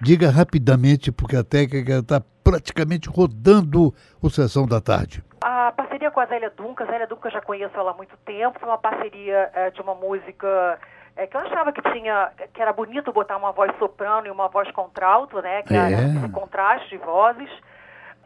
Diga 0.00 0.30
rapidamente, 0.30 1.10
porque 1.10 1.36
a 1.36 1.44
técnica 1.44 1.98
está 1.98 2.22
praticamente 2.44 3.08
rodando 3.08 3.92
o 4.22 4.28
Sessão 4.28 4.66
da 4.66 4.80
Tarde. 4.80 5.24
A 5.40 5.72
parceria 5.72 6.10
com 6.10 6.20
a 6.20 6.26
Zélia 6.26 6.50
Duncan, 6.50 6.84
a 6.84 6.86
Zélia 6.86 7.06
Duncan 7.06 7.30
já 7.30 7.40
conheço 7.40 7.76
ela 7.76 7.92
há 7.92 7.94
muito 7.94 8.16
tempo, 8.18 8.60
foi 8.60 8.68
uma 8.68 8.78
parceria 8.78 9.50
é, 9.54 9.70
de 9.70 9.80
uma 9.80 9.94
música 9.94 10.78
é, 11.16 11.26
que 11.26 11.36
eu 11.36 11.40
achava 11.40 11.72
que 11.72 11.80
tinha, 11.92 12.30
que 12.52 12.60
era 12.60 12.72
bonito 12.72 13.12
botar 13.12 13.36
uma 13.36 13.52
voz 13.52 13.76
soprano 13.78 14.26
e 14.26 14.30
uma 14.30 14.48
voz 14.48 14.70
contralto, 14.72 15.40
né? 15.40 15.62
Que 15.62 15.74
é. 15.74 15.78
era 15.78 16.02
esse 16.02 16.28
contraste 16.30 16.90
de 16.90 16.98
vozes. 16.98 17.50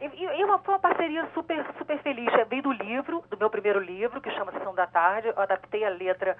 E, 0.01 0.05
e 0.05 0.43
uma, 0.43 0.57
foi 0.59 0.73
uma 0.73 0.79
parceria 0.79 1.27
super, 1.33 1.65
super 1.77 1.99
feliz. 1.99 2.29
Veio 2.49 2.63
do 2.63 2.71
livro, 2.71 3.23
do 3.29 3.37
meu 3.37 3.49
primeiro 3.49 3.79
livro, 3.79 4.21
que 4.21 4.31
chama 4.31 4.51
Sessão 4.53 4.73
da 4.73 4.87
Tarde. 4.87 5.27
Eu 5.27 5.41
adaptei 5.41 5.83
a 5.83 5.89
letra 5.89 6.35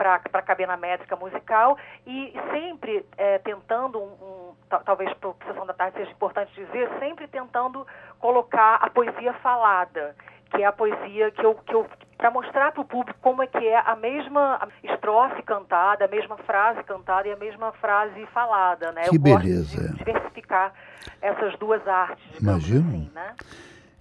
para 0.00 0.42
caber 0.42 0.66
na 0.66 0.76
métrica 0.76 1.14
musical 1.14 1.76
e 2.06 2.32
sempre 2.50 3.04
é, 3.18 3.38
tentando 3.38 3.98
um, 3.98 4.12
um 4.22 4.54
talvez 4.84 5.12
para 5.14 5.30
a 5.30 5.46
Sessão 5.46 5.66
da 5.66 5.74
Tarde 5.74 5.98
seja 5.98 6.10
importante 6.10 6.52
dizer, 6.54 6.88
sempre 6.98 7.26
tentando 7.28 7.86
colocar 8.18 8.76
a 8.76 8.88
poesia 8.88 9.32
falada, 9.34 10.14
que 10.50 10.62
é 10.62 10.66
a 10.66 10.72
poesia 10.72 11.30
que 11.32 11.44
eu, 11.44 11.54
que 11.54 11.74
eu 11.74 11.86
para 12.16 12.30
mostrar 12.30 12.70
para 12.72 12.82
o 12.82 12.84
público 12.84 13.18
como 13.22 13.42
é 13.42 13.46
que 13.46 13.66
é 13.66 13.78
a 13.78 13.96
mesma 13.96 14.68
estrofe 14.84 15.42
cantada, 15.42 16.04
a 16.04 16.08
mesma 16.08 16.36
frase 16.38 16.82
cantada 16.84 17.26
e 17.28 17.32
a 17.32 17.36
mesma 17.36 17.72
frase 17.72 18.26
falada, 18.26 18.92
né? 18.92 19.02
Que 19.08 19.16
eu 19.16 19.20
beleza. 19.20 19.94
Diversificar 19.94 20.74
essas 21.22 21.58
duas 21.58 21.86
artes. 21.88 22.22
Imagino. 22.38 22.88
Assim, 22.88 23.10
né? 23.14 23.34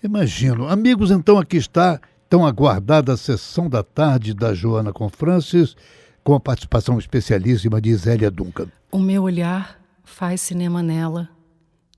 Imagino. 0.04 0.68
Amigos, 0.68 1.12
então 1.12 1.40
aqui 1.40 1.58
está 1.58 2.00
tão 2.30 2.46
aguardada 2.46 3.18
sessão 3.18 3.68
da 3.68 3.84
tarde 3.84 4.34
da 4.34 4.54
Joana 4.54 4.94
com 4.94 5.10
Francis 5.10 5.76
com 6.24 6.36
a 6.36 6.40
participação 6.40 7.00
especialíssima 7.00 7.82
de 7.82 7.96
Zélia 7.96 8.30
Duncan. 8.30 8.68
O 8.92 9.00
meu 9.00 9.24
olhar 9.24 9.82
faz 10.04 10.42
cinema 10.42 10.84
nela. 10.84 11.28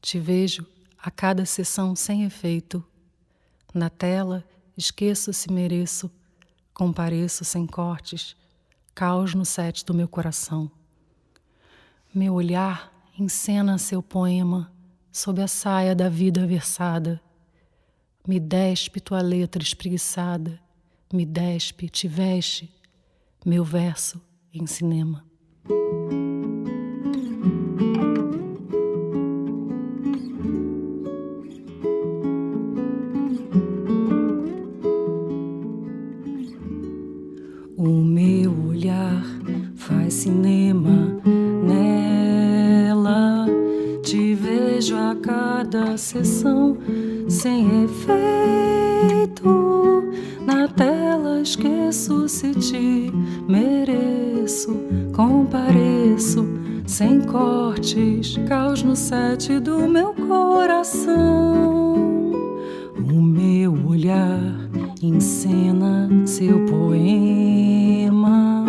Te 0.01 0.17
vejo 0.17 0.65
a 0.97 1.11
cada 1.11 1.45
sessão 1.45 1.95
sem 1.95 2.23
efeito. 2.23 2.83
Na 3.73 3.89
tela, 3.89 4.43
esqueço 4.77 5.33
se 5.33 5.51
mereço, 5.51 6.09
compareço 6.73 7.43
sem 7.43 7.67
cortes, 7.67 8.35
caos 8.95 9.35
no 9.35 9.45
set 9.45 9.85
do 9.85 9.93
meu 9.93 10.07
coração. 10.07 10.71
Meu 12.13 12.33
olhar 12.33 12.91
encena 13.17 13.77
seu 13.77 14.01
poema 14.01 14.71
sob 15.11 15.41
a 15.41 15.47
saia 15.47 15.93
da 15.93 16.07
vida 16.07 16.47
versada. 16.47 17.21
Me 18.27 18.39
despe 18.39 18.99
tua 18.99 19.19
letra 19.19 19.63
espreguiçada, 19.63 20.59
me 21.11 21.25
despe, 21.25 21.89
te 21.89 22.07
veste, 22.07 22.71
meu 23.43 23.63
verso 23.63 24.21
em 24.53 24.67
cinema. 24.67 25.25
O 37.75 37.89
meu 37.89 38.67
olhar 38.67 39.23
faz 39.75 40.13
cinema 40.13 41.19
nela. 41.65 43.47
Te 44.03 44.35
vejo 44.35 44.95
a 44.95 45.15
cada 45.15 45.97
sessão 45.97 46.61
sem 56.91 57.21
cortes, 57.21 58.38
caos 58.50 58.83
no 58.83 58.98
set 58.98 59.62
do 59.62 59.88
meu 59.88 60.13
coração. 60.13 61.95
O 62.98 63.21
meu 63.21 63.74
olhar 63.88 64.41
encena 65.01 66.10
seu 66.25 66.65
poema 66.65 68.65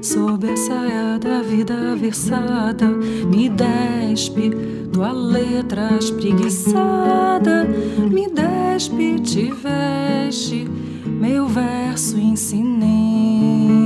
sob 0.00 0.50
a 0.50 0.56
saia 0.56 1.18
da 1.18 1.42
vida 1.42 1.94
versada, 1.96 2.88
me 3.30 3.50
despe 3.50 4.52
tua 4.90 5.12
letra 5.12 5.98
espreguiçada, 5.98 7.66
me 8.10 8.26
despe, 8.30 9.20
te 9.20 9.52
veste 9.52 10.66
meu 11.04 11.46
verso 11.46 12.18
em 12.18 12.34
cinema. 12.36 13.76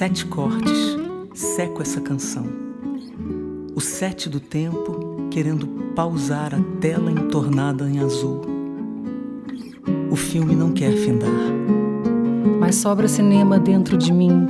Sete 0.00 0.24
cortes, 0.24 0.96
seco 1.34 1.82
essa 1.82 2.00
canção. 2.00 2.46
O 3.74 3.82
sete 3.82 4.30
do 4.30 4.40
tempo 4.40 5.28
querendo 5.30 5.66
pausar 5.94 6.54
a 6.54 6.80
tela 6.80 7.10
entornada 7.10 7.86
em 7.86 7.98
azul. 7.98 8.40
O 10.10 10.16
filme 10.16 10.56
não 10.56 10.72
quer 10.72 10.92
findar. 10.92 11.28
Mas 12.58 12.76
sobra 12.76 13.06
cinema 13.06 13.58
dentro 13.58 13.98
de 13.98 14.10
mim. 14.10 14.48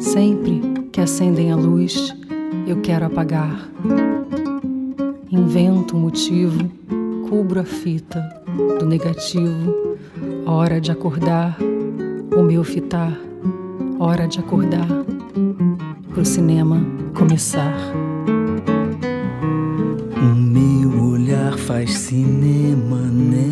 Sempre 0.00 0.60
que 0.90 1.00
acendem 1.00 1.52
a 1.52 1.56
luz, 1.56 2.12
eu 2.66 2.80
quero 2.80 3.06
apagar. 3.06 3.70
Invento 5.30 5.96
um 5.96 6.00
motivo, 6.00 6.58
cubro 7.30 7.60
a 7.60 7.64
fita 7.64 8.20
do 8.80 8.84
negativo. 8.84 9.96
Hora 10.44 10.80
de 10.80 10.90
acordar, 10.90 11.56
o 12.36 12.42
meu 12.42 12.64
fitar. 12.64 13.27
Hora 14.00 14.28
de 14.28 14.38
acordar, 14.38 14.86
pro 16.14 16.24
cinema 16.24 16.80
começar. 17.16 17.74
O 20.16 20.34
meu 20.36 21.02
olhar 21.02 21.58
faz 21.58 21.94
cinema 21.94 23.00
nela. 23.00 23.50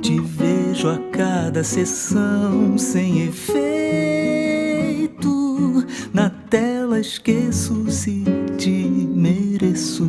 Te 0.00 0.18
vejo 0.18 0.88
a 0.88 0.96
cada 1.12 1.62
sessão 1.62 2.78
sem 2.78 3.24
efeito. 3.24 3.66
Na 6.14 6.30
tela 6.30 6.98
esqueço 6.98 7.90
se 7.90 8.24
te 8.56 8.88
mereço. 9.14 10.08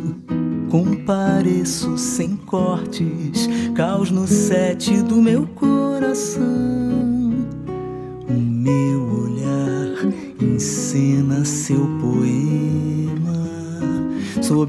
Compareço 0.70 1.98
sem 1.98 2.36
cortes, 2.36 3.48
caos 3.74 4.10
no 4.10 4.26
set 4.26 5.02
do 5.02 5.16
meu 5.16 5.46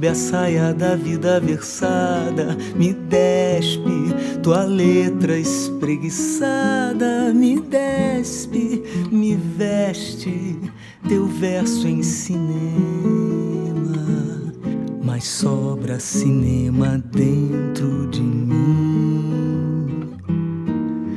a 0.10 0.16
saia 0.16 0.74
da 0.74 0.96
vida 0.96 1.40
versada. 1.40 2.58
Me 2.76 2.94
despe 2.94 4.14
tua 4.42 4.64
letra 4.64 5.38
espreguiçada, 5.38 7.32
me 7.34 7.60
despe, 7.60 8.84
me 9.12 9.36
veste 9.36 10.58
teu 11.08 11.28
verso 11.28 11.88
em 11.88 12.02
cinema. 12.02 12.50
Mas 15.04 15.26
sobra 15.26 16.00
cinema 16.00 16.98
dentro 17.12 18.08
de 18.08 18.22
mim. 18.22 18.90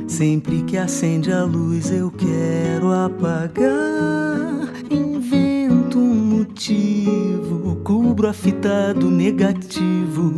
Sempre 0.07 0.61
que 0.63 0.77
acende 0.77 1.31
a 1.31 1.43
luz 1.43 1.91
eu 1.91 2.11
quero 2.11 2.91
apagar. 2.91 4.69
Invento 4.91 5.97
um 5.97 6.13
motivo, 6.37 6.92
cubro 8.23 8.29
a 8.29 8.33
fita 8.33 8.93
do 8.93 9.09
negativo. 9.09 10.33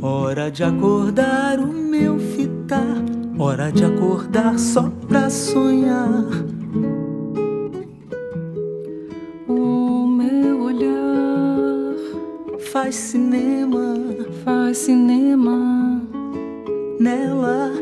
Hora 0.00 0.50
de 0.50 0.64
acordar 0.64 1.58
o 1.60 1.66
meu 1.66 2.18
fitar. 2.18 3.04
Hora 3.38 3.70
de 3.70 3.84
acordar 3.84 4.58
só 4.58 4.90
pra 5.06 5.28
sonhar. 5.28 6.24
O 9.46 10.06
meu 10.06 10.62
olhar 10.62 11.94
Faz 12.72 12.94
cinema 12.94 13.94
faz 14.44 14.78
cinema. 14.78 16.00
nela, 16.98 17.72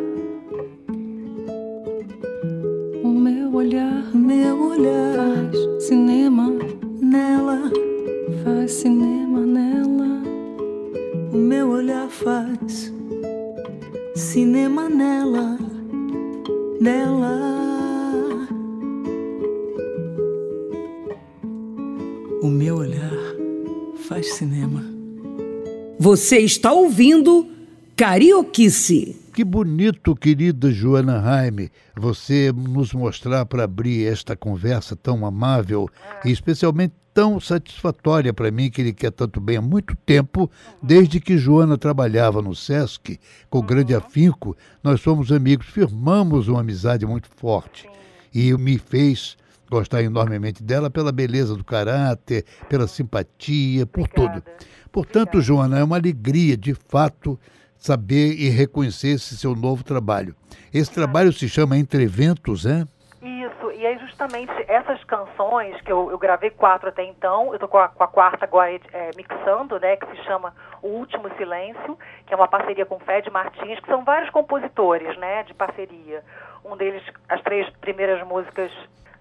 Você 26.17 26.39
está 26.39 26.73
ouvindo 26.73 27.47
Carioquice. 27.95 29.21
Que 29.35 29.45
bonito, 29.45 30.17
querida 30.17 30.73
Joana 30.73 31.21
Raime, 31.21 31.71
você 31.95 32.51
nos 32.51 32.95
mostrar 32.95 33.45
para 33.45 33.65
abrir 33.65 34.07
esta 34.07 34.35
conversa 34.35 34.97
tão 34.97 35.27
amável 35.27 35.91
e 36.25 36.31
especialmente 36.31 36.95
tão 37.13 37.39
satisfatória 37.39 38.33
para 38.33 38.51
mim, 38.51 38.71
que 38.71 38.81
ele 38.81 38.95
quer 38.95 39.13
tanto 39.13 39.43
bem 39.43 39.59
há 39.59 39.61
muito 39.61 39.95
tempo, 39.95 40.51
desde 40.83 41.21
que 41.21 41.37
Joana 41.37 41.77
trabalhava 41.77 42.41
no 42.41 42.55
SESC, 42.55 43.21
com 43.51 43.61
grande 43.61 43.95
afinco, 43.95 44.57
nós 44.83 45.03
somos 45.03 45.31
amigos, 45.31 45.67
firmamos 45.67 46.49
uma 46.49 46.61
amizade 46.61 47.05
muito 47.05 47.29
forte. 47.37 47.87
E 48.35 48.55
me 48.55 48.79
fez 48.79 49.37
gostar 49.71 50.03
enormemente 50.03 50.63
dela 50.63 50.91
pela 50.91 51.13
beleza 51.13 51.57
do 51.57 51.65
caráter, 51.65 52.45
pela 52.69 52.87
simpatia, 52.87 53.87
por 53.87 54.09
tudo. 54.09 54.43
Portanto, 54.91 55.41
Joana, 55.41 55.79
é 55.79 55.85
uma 55.85 55.97
alegria, 55.97 56.57
de 56.57 56.75
fato, 56.75 57.39
saber 57.77 58.33
e 58.35 58.49
reconhecer 58.49 59.09
esse 59.09 59.37
seu 59.37 59.55
novo 59.55 59.85
trabalho. 59.85 60.35
Esse 60.73 60.93
trabalho 60.93 61.33
se 61.33 61.49
chama 61.49 61.77
Entre 61.77 62.03
Eventos, 62.03 62.67
é? 62.67 62.87
Isso, 63.23 63.73
e 63.73 63.87
aí 63.87 63.99
justamente 63.99 64.53
essas 64.69 65.03
canções, 65.05 65.81
que 65.81 65.91
eu, 65.91 66.11
eu 66.11 66.19
gravei 66.19 66.51
quatro 66.51 66.89
até 66.89 67.05
então, 67.05 67.53
eu 67.53 67.59
tô 67.59 67.67
com 67.67 67.79
a, 67.79 67.89
com 67.89 68.05
a 68.05 68.09
quarta 68.09 68.45
agora 68.45 68.71
é, 68.93 69.11
mixando, 69.17 69.79
né, 69.81 69.97
que 69.97 70.07
se 70.07 70.23
chama 70.25 70.55
O 70.81 70.89
Último 70.89 71.29
Silêncio, 71.37 71.99
que 72.27 72.33
é 72.33 72.37
uma 72.37 72.49
parceria 72.49 72.87
com 72.87 72.97
o 72.97 73.01
Fred 73.01 73.29
Martins, 73.31 73.81
que 73.81 73.87
são 73.89 74.05
vários 74.05 74.31
compositores, 74.31 75.17
né, 75.19 75.43
de 75.43 75.55
parceria. 75.55 76.23
Um 76.65 76.77
deles, 76.77 77.03
as 77.29 77.43
três 77.43 77.69
primeiras 77.81 78.27
músicas 78.27 78.71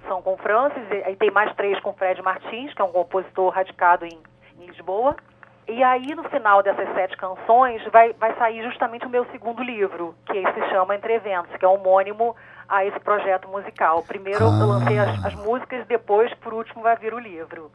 são 0.07 0.21
com 0.21 0.37
Francis, 0.37 0.83
e 0.91 1.15
tem 1.15 1.31
mais 1.31 1.53
três 1.55 1.79
com 1.79 1.93
Fred 1.93 2.21
Martins, 2.21 2.73
que 2.73 2.81
é 2.81 2.85
um 2.85 2.91
compositor 2.91 3.51
radicado 3.51 4.05
em, 4.05 4.17
em 4.59 4.65
Lisboa. 4.65 5.15
E 5.67 5.83
aí, 5.83 6.13
no 6.13 6.23
final 6.25 6.61
dessas 6.61 6.87
sete 6.93 7.17
canções, 7.17 7.81
vai, 7.91 8.13
vai 8.13 8.35
sair 8.37 8.63
justamente 8.63 9.05
o 9.05 9.09
meu 9.09 9.25
segundo 9.31 9.63
livro, 9.63 10.13
que 10.27 10.33
se 10.33 10.69
chama 10.69 10.95
Entre 10.95 11.13
Eventos, 11.13 11.55
que 11.57 11.65
é 11.65 11.67
homônimo 11.67 12.35
a 12.69 12.85
esse 12.85 12.99
projeto 12.99 13.47
musical. 13.47 14.03
Primeiro 14.03 14.45
ah. 14.45 14.59
eu 14.61 14.67
lancei 14.67 14.99
as, 14.99 15.25
as 15.25 15.35
músicas, 15.35 15.85
depois, 15.87 16.31
por 16.35 16.53
último, 16.53 16.83
vai 16.83 16.95
vir 16.97 17.13
o 17.13 17.19
livro. 17.19 17.71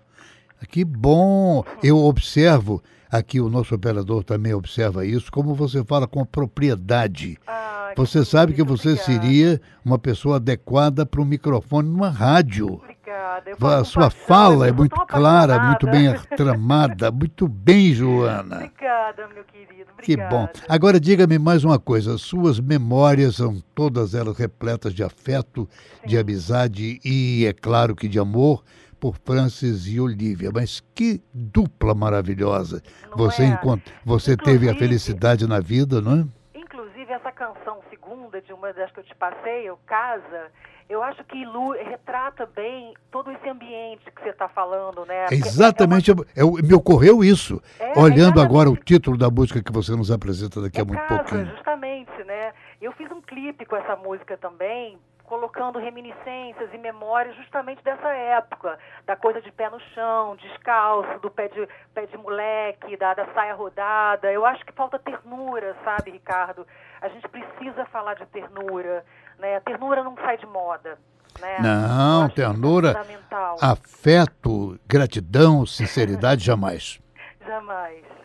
Que 0.69 0.85
bom! 0.85 1.65
Eu 1.83 1.97
observo, 1.97 2.81
aqui 3.11 3.41
o 3.41 3.49
nosso 3.49 3.75
operador 3.75 4.23
também 4.23 4.55
observa 4.55 5.05
isso, 5.05 5.31
como 5.33 5.55
você 5.55 5.85
fala 5.85 6.07
com 6.07 6.25
propriedade. 6.25 7.39
Ah, 7.47 7.93
você 7.97 8.25
sabe 8.25 8.53
que 8.53 8.63
você 8.63 8.93
obrigada. 8.93 9.21
seria 9.21 9.61
uma 9.85 9.99
pessoa 9.99 10.37
adequada 10.37 11.05
para 11.05 11.21
o 11.21 11.25
microfone 11.25 11.89
numa 11.89 12.09
rádio. 12.09 12.75
Obrigada. 12.75 13.81
A 13.81 13.85
sua 13.85 14.11
fala 14.11 14.69
é 14.69 14.73
muito 14.73 14.95
clara, 15.07 15.59
muito 15.59 15.87
bem 15.87 16.15
tramada. 16.37 17.11
muito 17.13 17.49
bem, 17.49 17.93
Joana. 17.93 18.57
Obrigada, 18.57 19.29
meu 19.35 19.45
querido. 19.45 19.91
Obrigada. 19.93 20.03
Que 20.03 20.17
bom. 20.17 20.49
Agora 20.69 21.01
diga-me 21.01 21.39
mais 21.39 21.65
uma 21.65 21.79
coisa: 21.79 22.17
suas 22.17 22.61
memórias 22.61 23.37
são 23.37 23.61
todas 23.75 24.15
elas 24.15 24.37
repletas 24.37 24.95
de 24.95 25.03
afeto, 25.03 25.69
Sim. 26.03 26.09
de 26.09 26.19
amizade 26.19 27.01
e, 27.05 27.45
é 27.47 27.53
claro, 27.53 27.97
que 27.97 28.09
de 28.09 28.19
amor 28.19 28.63
por 29.01 29.17
Francis 29.25 29.87
e 29.87 29.99
Olivia. 29.99 30.51
Mas 30.53 30.81
que 30.95 31.23
dupla 31.33 31.95
maravilhosa. 31.95 32.83
Não 33.11 33.17
você 33.17 33.45
é? 33.45 33.59
você 34.05 34.37
teve 34.37 34.69
a 34.69 34.75
felicidade 34.75 35.49
na 35.49 35.59
vida, 35.59 36.01
não 36.01 36.21
é? 36.21 36.59
Inclusive, 36.59 37.11
essa 37.11 37.33
canção 37.33 37.81
segunda, 37.89 38.41
de 38.41 38.53
uma 38.53 38.73
das 38.73 38.93
que 38.93 39.01
eu 39.01 39.05
te 39.05 39.15
passei, 39.15 39.71
o 39.71 39.79
Casa, 39.87 40.51
eu 40.89 41.03
acho 41.03 41.23
que 41.25 41.45
Lu 41.45 41.71
retrata 41.71 42.47
bem 42.47 42.95
todo 43.11 43.31
esse 43.31 43.49
ambiente 43.49 44.11
que 44.11 44.23
você 44.23 44.31
está 44.31 44.49
falando, 44.49 45.07
né? 45.07 45.27
Exatamente, 45.31 46.11
é 46.11 46.15
uma... 46.15 46.27
é, 46.37 46.63
me 46.63 46.75
ocorreu 46.75 47.23
isso. 47.23 47.63
É, 47.79 47.99
olhando 47.99 48.41
agora 48.41 48.69
o 48.69 48.77
título 48.77 49.17
da 49.17 49.31
música 49.31 49.63
que 49.63 49.73
você 49.73 49.93
nos 49.93 50.11
apresenta 50.11 50.61
daqui 50.61 50.81
a 50.81 50.85
muito 50.85 51.01
casa, 51.01 51.23
pouquinho. 51.23 51.47
Justamente, 51.47 52.25
né? 52.25 52.53
Eu 52.83 52.93
fiz 52.93 53.11
um 53.13 53.21
clipe 53.21 53.65
com 53.65 53.77
essa 53.77 53.95
música 53.95 54.37
também, 54.37 54.99
colocando 55.31 55.79
reminiscências 55.79 56.75
e 56.75 56.77
memórias 56.77 57.37
justamente 57.37 57.85
dessa 57.85 58.09
época, 58.09 58.77
da 59.07 59.15
coisa 59.15 59.41
de 59.41 59.53
pé 59.53 59.71
no 59.71 59.79
chão, 59.95 60.35
descalço, 60.35 61.21
do 61.21 61.31
pé 61.31 61.47
de, 61.47 61.69
pé 61.95 62.05
de 62.07 62.17
moleque, 62.17 62.97
da, 62.97 63.15
da 63.15 63.33
saia 63.33 63.55
rodada. 63.55 64.33
Eu 64.33 64.45
acho 64.45 64.67
que 64.67 64.73
falta 64.73 64.99
ternura, 64.99 65.77
sabe, 65.85 66.11
Ricardo? 66.11 66.67
A 67.01 67.09
gente 67.09 67.29
precisa 67.29 67.85
falar 67.87 68.15
de 68.15 68.27
ternura, 68.27 69.05
né? 69.39 69.59
A 69.59 69.61
ternura 69.61 70.03
não 70.03 70.17
sai 70.17 70.37
de 70.37 70.47
moda. 70.47 70.99
Né? 71.41 71.59
Não, 71.61 72.29
ternura, 72.29 72.91
é 72.91 73.65
afeto, 73.65 74.77
gratidão, 74.85 75.65
sinceridade, 75.65 76.43
jamais. 76.45 77.01
Jamais. 77.47 78.20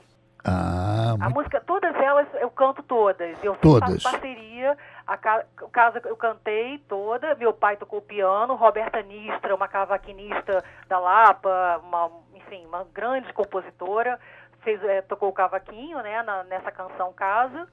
Ah, 0.46 1.14
a 1.14 1.18
muito... 1.18 1.36
música, 1.36 1.60
todas 1.62 1.96
elas 1.96 2.28
eu 2.36 2.52
canto 2.52 2.84
todas. 2.84 3.38
Eu 3.44 3.56
todas. 3.56 4.04
faço 4.04 4.12
parceria. 4.12 4.78
A 5.08 5.18
casa 5.18 6.02
eu 6.06 6.16
cantei 6.16 6.78
toda. 6.88 7.36
Meu 7.36 7.52
pai 7.52 7.78
tocou 7.78 8.02
piano. 8.02 8.56
Roberta 8.56 9.02
Nistra, 9.02 9.56
uma 9.56 9.68
cavaquinista 9.68 10.64
da 10.88 11.00
Lapa, 11.00 11.82
uma, 11.84 12.12
enfim, 12.36 12.66
uma 12.66 12.86
grande 12.94 13.32
compositora, 13.34 14.20
fez, 14.62 14.84
é, 14.84 15.02
tocou 15.02 15.30
o 15.30 15.34
cavaquinho, 15.34 16.02
né, 16.02 16.22
na, 16.22 16.44
nessa 16.44 16.72
canção 16.72 17.12
Casa. 17.14 17.68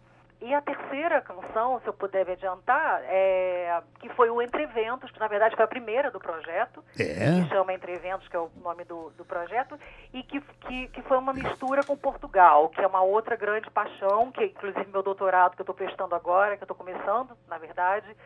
E 0.45 0.53
a 0.53 0.61
terceira 0.61 1.21
canção, 1.21 1.81
se 1.81 1.87
eu 1.87 1.93
puder 1.93 2.27
me 2.27 2.33
adiantar, 2.33 3.01
é, 3.05 3.81
que 4.01 4.09
foi 4.09 4.29
o 4.29 4.43
Entre 4.43 4.65
Eventos, 4.65 5.09
que 5.13 5.21
na 5.21 5.29
verdade 5.29 5.55
foi 5.55 5.65
a 5.65 5.69
primeira 5.69 6.11
do 6.11 6.19
projeto, 6.19 6.83
é. 6.99 7.05
que 7.05 7.49
chama 7.49 7.73
Entre 7.73 7.93
Eventos, 7.93 8.27
que 8.27 8.35
é 8.35 8.41
o 8.41 8.51
nome 8.61 8.83
do, 8.83 9.11
do 9.11 9.25
projeto, 9.25 9.79
e 10.12 10.21
que, 10.25 10.40
que, 10.40 10.88
que 10.88 11.03
foi 11.03 11.16
uma 11.16 11.33
mistura 11.33 11.85
com 11.85 11.97
Portugal, 11.97 12.69
que 12.71 12.81
é 12.81 12.87
uma 12.88 13.03
outra 13.03 13.37
grande 13.37 13.71
paixão, 13.71 14.33
que 14.33 14.40
é 14.40 14.47
inclusive 14.47 14.85
meu 14.90 15.03
doutorado 15.03 15.55
que 15.55 15.61
eu 15.61 15.64
estou 15.64 15.77
prestando 15.77 16.16
agora, 16.16 16.57
que 16.57 16.64
eu 16.64 16.66
estou 16.66 16.77
começando, 16.77 17.38
na 17.47 17.59
verdade, 17.59 18.16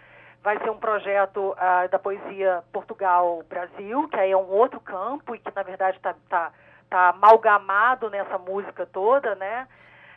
vai 0.43 0.59
ser 0.61 0.71
um 0.71 0.79
projeto 0.79 1.51
uh, 1.51 1.89
da 1.91 1.99
poesia 1.99 2.65
Portugal-Brasil, 2.73 4.09
que 4.09 4.17
aí 4.17 4.31
é 4.31 4.37
um 4.37 4.49
outro 4.49 4.81
campo 4.81 5.35
e 5.35 5.39
que 5.39 5.55
na 5.55 5.63
verdade 5.63 5.99
está 5.99 6.15
tá, 6.31 6.51
tá 6.89 7.09
amalgamado 7.11 8.09
nessa 8.09 8.39
música 8.39 8.87
toda, 8.87 9.35
né? 9.35 9.69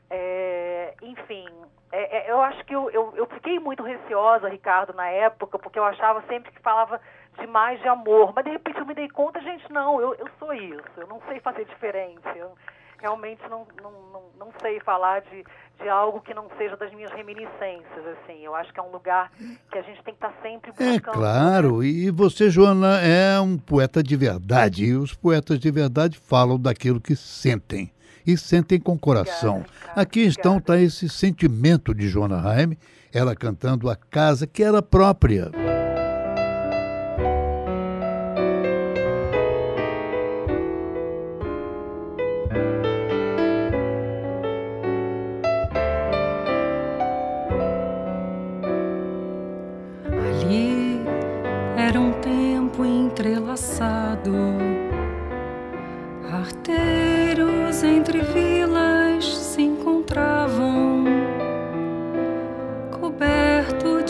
É, 0.10 0.94
enfim, 1.02 1.46
é, 1.92 2.18
é, 2.18 2.32
eu 2.32 2.42
acho 2.42 2.64
que 2.66 2.76
eu, 2.76 2.90
eu, 2.92 3.14
eu, 3.16 3.26
fiquei 3.28 3.60
muito 3.60 3.84
receosa, 3.84 4.50
Ricardo, 4.50 4.94
na 4.94 5.08
época, 5.08 5.58
porque 5.58 5.78
eu 5.78 5.84
achava 5.84 6.24
sempre 6.28 6.52
que 6.52 6.62
falava 6.62 7.00
demais 7.40 7.80
de 7.80 7.88
amor. 7.88 8.34
Mas 8.36 8.46
de 8.46 8.52
repente 8.52 8.80
eu 8.80 8.86
me 8.86 8.94
dei 8.94 9.10
conta, 9.10 9.42
gente, 9.42 9.72
não, 9.72 10.00
eu, 10.00 10.14
eu 10.16 10.28
sou 10.38 10.54
isso, 10.54 10.84
eu 10.98 11.08
não 11.08 11.22
sei 11.28 11.40
fazer 11.40 11.66
diferente. 11.66 12.28
Eu 12.36 12.54
realmente 13.00 13.42
não, 13.50 13.66
não, 13.82 13.92
não, 13.92 14.24
não 14.38 14.54
sei 14.62 14.80
falar 14.82 15.22
de, 15.22 15.44
de 15.80 15.90
algo 15.90 16.22
que 16.22 16.34
não 16.34 16.48
seja 16.58 16.76
das 16.76 16.94
minhas 16.94 17.12
reminiscências, 17.12 18.06
assim. 18.06 18.40
Eu 18.44 18.54
acho 18.56 18.74
que 18.74 18.80
é 18.80 18.84
um 18.84 18.92
lugar 18.92 19.32
que 19.72 19.78
a 19.78 19.82
gente 19.82 20.04
tem 20.04 20.14
que 20.14 20.26
estar 20.26 20.34
sempre 20.42 20.72
é 20.72 20.74
buscando. 20.74 21.16
É 21.16 21.20
claro, 21.20 21.84
e 21.84 22.12
você, 22.12 22.50
Joana, 22.50 23.00
é 23.02 23.40
um 23.40 23.58
poeta 23.58 24.04
de 24.04 24.16
verdade, 24.16 24.86
e 24.86 24.96
os 24.96 25.14
poetas 25.14 25.60
de 25.60 25.72
verdade 25.72 26.20
falam 26.20 26.60
daquilo 26.60 27.00
que 27.00 27.16
sentem 27.16 27.92
e 28.26 28.38
sentem 28.38 28.80
com 28.80 28.98
coração. 28.98 29.58
Obrigada, 29.58 30.02
Aqui 30.02 30.26
então 30.26 30.58
está 30.58 30.80
esse 30.80 31.10
sentimento 31.10 31.94
de 31.94 32.08
Joana 32.08 32.40
Raime, 32.40 32.78
ela 33.12 33.36
cantando 33.36 33.90
a 33.90 33.96
casa 33.96 34.46
que 34.46 34.64
era 34.64 34.82
própria. 34.82 35.52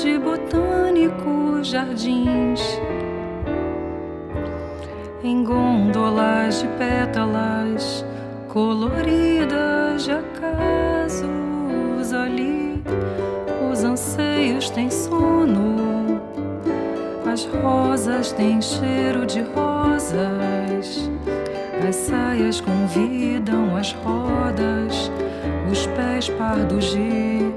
De 0.01 0.17
botânicos 0.17 1.67
jardins, 1.67 2.61
em 5.21 5.43
gôndolas 5.43 6.61
de 6.61 6.67
pétalas 6.77 8.05
coloridas 8.47 10.05
de 10.05 10.11
acasos 10.11 11.23
ali. 12.13 12.81
Os 13.69 13.83
anseios 13.83 14.69
têm 14.69 14.89
sono, 14.89 16.21
as 17.31 17.45
rosas 17.61 18.31
têm 18.31 18.61
cheiro 18.61 19.25
de 19.25 19.41
rosas. 19.41 21.09
As 21.87 21.95
saias 21.95 22.61
convidam 22.61 23.75
as 23.75 23.91
rodas, 23.93 25.11
os 25.69 25.87
pés 25.87 26.29
pardos 26.29 26.85
de 26.91 27.51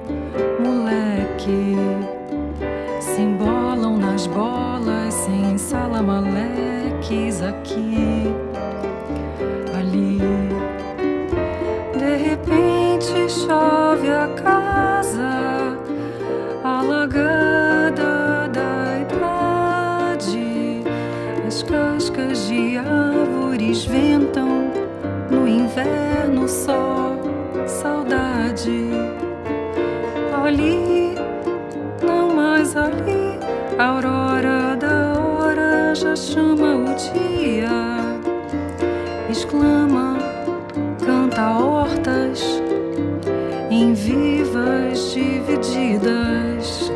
moleque 0.60 2.11
se 3.14 3.20
embolam 3.20 3.98
nas 3.98 4.26
bolas 4.26 5.12
sem 5.12 5.58
salamaleques 5.58 7.42
aqui, 7.42 8.34
ali. 9.78 10.18
De 11.98 12.16
repente 12.16 13.28
chove 13.28 14.10
a 14.10 14.28
casa 14.42 15.76
alagada 16.64 18.48
da 18.48 19.00
idade, 19.02 20.82
as 21.46 21.62
cascas 21.62 22.48
de 22.48 22.78
árvores 22.78 23.84
vêm 23.84 24.22
inverno 25.72 26.48
só 26.48 26.91
a 33.82 33.86
aurora 33.86 34.76
da 34.76 35.12
hora 35.18 35.92
já 35.92 36.14
chama 36.14 36.76
o 36.76 36.94
dia. 36.94 37.68
Exclama, 39.28 40.18
canta 41.04 41.58
hortas 41.58 42.62
em 43.70 43.92
vivas 43.92 45.12
divididas. 45.12 46.92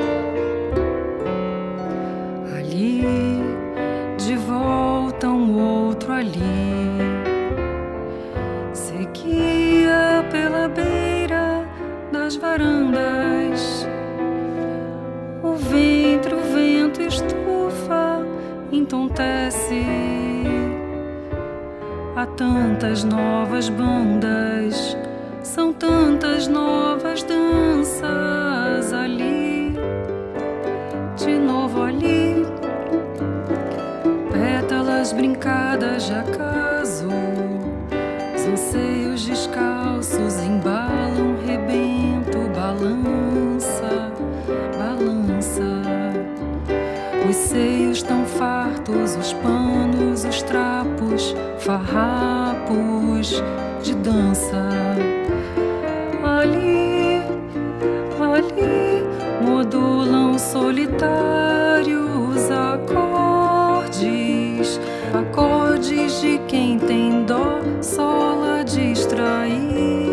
Estufa, 18.96 19.06
entontece. 19.06 19.84
A 22.16 22.22
Há 22.22 22.26
tantas 22.26 23.04
novas 23.04 23.68
bandas, 23.68 24.96
são 25.42 25.72
tantas 25.72 26.48
novas 26.48 27.22
danças 27.22 28.92
ali, 28.92 29.74
de 31.16 31.38
novo 31.38 31.82
ali, 31.82 32.46
pétalas 34.32 35.12
brincadas 35.12 36.06
de 36.06 36.14
acaso, 36.14 36.65
Os 47.76 47.78
seios 47.78 48.02
tão 48.02 48.24
fartos, 48.24 49.16
os 49.16 49.34
panos, 49.34 50.24
os 50.24 50.42
trapos, 50.42 51.36
farrapos 51.58 53.44
de 53.82 53.94
dança. 53.96 54.70
Ali, 56.24 57.20
ali 58.18 59.04
modulam 59.42 60.38
solitários 60.38 62.50
acordes, 62.50 64.00
acordes 65.12 66.22
de 66.22 66.38
quem 66.48 66.78
tem 66.78 67.26
dó, 67.26 67.60
sola 67.82 68.64
distraída, 68.64 70.05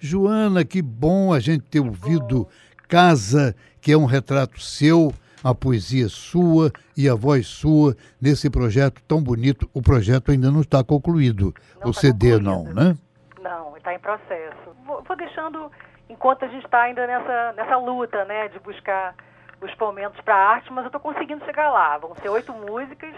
Joana, 0.00 0.64
que 0.64 0.80
bom 0.82 1.32
a 1.32 1.40
gente 1.40 1.62
ter 1.64 1.80
ouvido 1.80 2.46
Casa, 2.88 3.54
que 3.80 3.92
é 3.92 3.96
um 3.96 4.04
retrato 4.04 4.60
seu, 4.60 5.12
a 5.42 5.54
poesia 5.54 6.08
sua 6.08 6.70
e 6.96 7.08
a 7.08 7.14
voz 7.14 7.46
sua 7.46 7.96
nesse 8.20 8.48
projeto 8.48 9.02
tão 9.06 9.22
bonito. 9.22 9.68
O 9.74 9.82
projeto 9.82 10.30
ainda 10.30 10.50
não 10.50 10.60
está 10.60 10.82
concluído, 10.84 11.54
Não 11.80 11.90
o 11.90 11.94
tá 11.94 12.00
CD 12.00 12.38
concluído. 12.38 12.44
não, 12.44 12.74
né? 12.74 12.96
Não, 13.42 13.76
está 13.76 13.94
em 13.94 13.98
processo. 13.98 14.70
Vou, 14.86 15.02
vou 15.02 15.16
deixando, 15.16 15.70
enquanto 16.08 16.44
a 16.44 16.48
gente 16.48 16.64
está 16.64 16.82
ainda 16.82 17.06
nessa, 17.06 17.52
nessa 17.56 17.76
luta, 17.76 18.24
né, 18.24 18.48
de 18.48 18.58
buscar 18.60 19.14
os 19.60 19.70
momentos 19.78 20.20
para 20.22 20.34
a 20.34 20.48
arte, 20.54 20.72
mas 20.72 20.84
eu 20.84 20.88
estou 20.88 21.00
conseguindo 21.00 21.44
chegar 21.44 21.70
lá. 21.70 21.98
Vão 21.98 22.14
ser 22.22 22.28
oito 22.28 22.52
músicas 22.52 23.14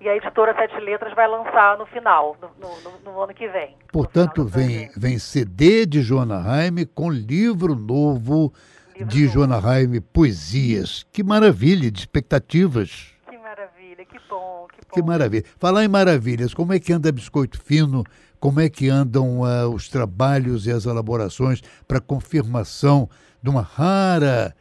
e 0.00 0.08
a 0.08 0.16
editora 0.16 0.54
Sete 0.54 0.80
Letras 0.80 1.14
vai 1.14 1.26
lançar 1.28 1.76
no 1.78 1.86
final, 1.86 2.36
no, 2.40 2.48
no- 2.60 2.80
no- 2.82 3.12
no 3.12 3.22
ano 3.22 3.34
que 3.34 3.48
vem. 3.48 3.76
Portanto, 3.92 4.44
vem, 4.44 4.90
vem 4.96 5.18
CD 5.18 5.84
de 5.86 6.02
Joana 6.02 6.38
Raime 6.40 6.86
com 6.86 7.10
livro 7.10 7.74
novo 7.74 8.52
Livro 8.94 9.08
de 9.08 9.22
novo. 9.22 9.32
Joana 9.34 9.58
Raime, 9.58 10.00
Poesias. 10.00 11.04
Que 11.12 11.22
maravilha, 11.22 11.90
de 11.90 12.00
expectativas. 12.00 13.12
Que 13.28 13.38
maravilha, 13.38 14.04
que 14.04 14.18
bom, 14.28 14.66
que 14.72 14.80
bom. 14.82 14.94
Que 14.94 15.02
maravilha. 15.02 15.44
Falar 15.58 15.84
em 15.84 15.88
maravilhas, 15.88 16.52
como 16.54 16.72
é 16.72 16.78
que 16.80 16.92
anda 16.92 17.10
Biscoito 17.12 17.60
Fino? 17.60 18.04
Como 18.40 18.60
é 18.60 18.68
que 18.68 18.88
andam 18.88 19.44
ah, 19.44 19.68
os 19.68 19.88
trabalhos 19.88 20.66
e 20.66 20.70
as 20.70 20.84
elaborações 20.86 21.60
para 21.88 22.00
confirmação 22.00 23.08
de 23.42 23.50
uma 23.50 23.62
rara 23.62 24.54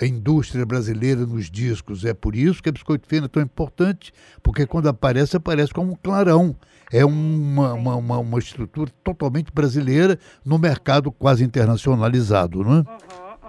indústria 0.00 0.64
brasileira 0.66 1.20
nos 1.26 1.50
discos? 1.50 2.04
É 2.04 2.14
por 2.14 2.34
isso 2.34 2.62
que 2.62 2.68
a 2.68 2.72
Biscoito 2.72 3.06
Fino 3.08 3.26
é 3.26 3.28
tão 3.28 3.42
importante, 3.42 4.12
porque 4.42 4.66
quando 4.66 4.88
aparece, 4.88 5.36
aparece 5.36 5.72
como 5.72 5.92
um 5.92 5.96
clarão. 5.96 6.56
É 6.92 7.04
uma, 7.04 7.72
uma, 7.72 7.96
uma, 7.96 8.18
uma 8.18 8.38
estrutura 8.38 8.90
totalmente 9.02 9.50
brasileira 9.50 10.18
no 10.44 10.58
mercado 10.58 11.10
quase 11.10 11.42
internacionalizado, 11.42 12.62
não 12.62 12.72
é? 12.72 12.74
Uhum, 12.76 12.82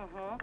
uhum. 0.01 0.37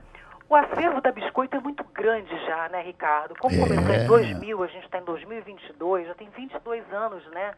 O 0.50 0.54
acervo 0.54 1.00
da 1.00 1.10
Biscoito 1.10 1.56
é 1.56 1.60
muito 1.60 1.82
grande 1.94 2.28
já, 2.46 2.68
né, 2.68 2.82
Ricardo? 2.82 3.34
Como 3.38 3.56
começou 3.58 3.94
É. 3.94 4.04
em 4.04 4.06
2000, 4.06 4.62
a 4.62 4.66
gente 4.66 4.84
está 4.84 4.98
em 4.98 5.04
2022, 5.04 6.08
já 6.08 6.14
tem 6.14 6.28
22 6.36 6.84
anos, 6.92 7.24
né? 7.32 7.52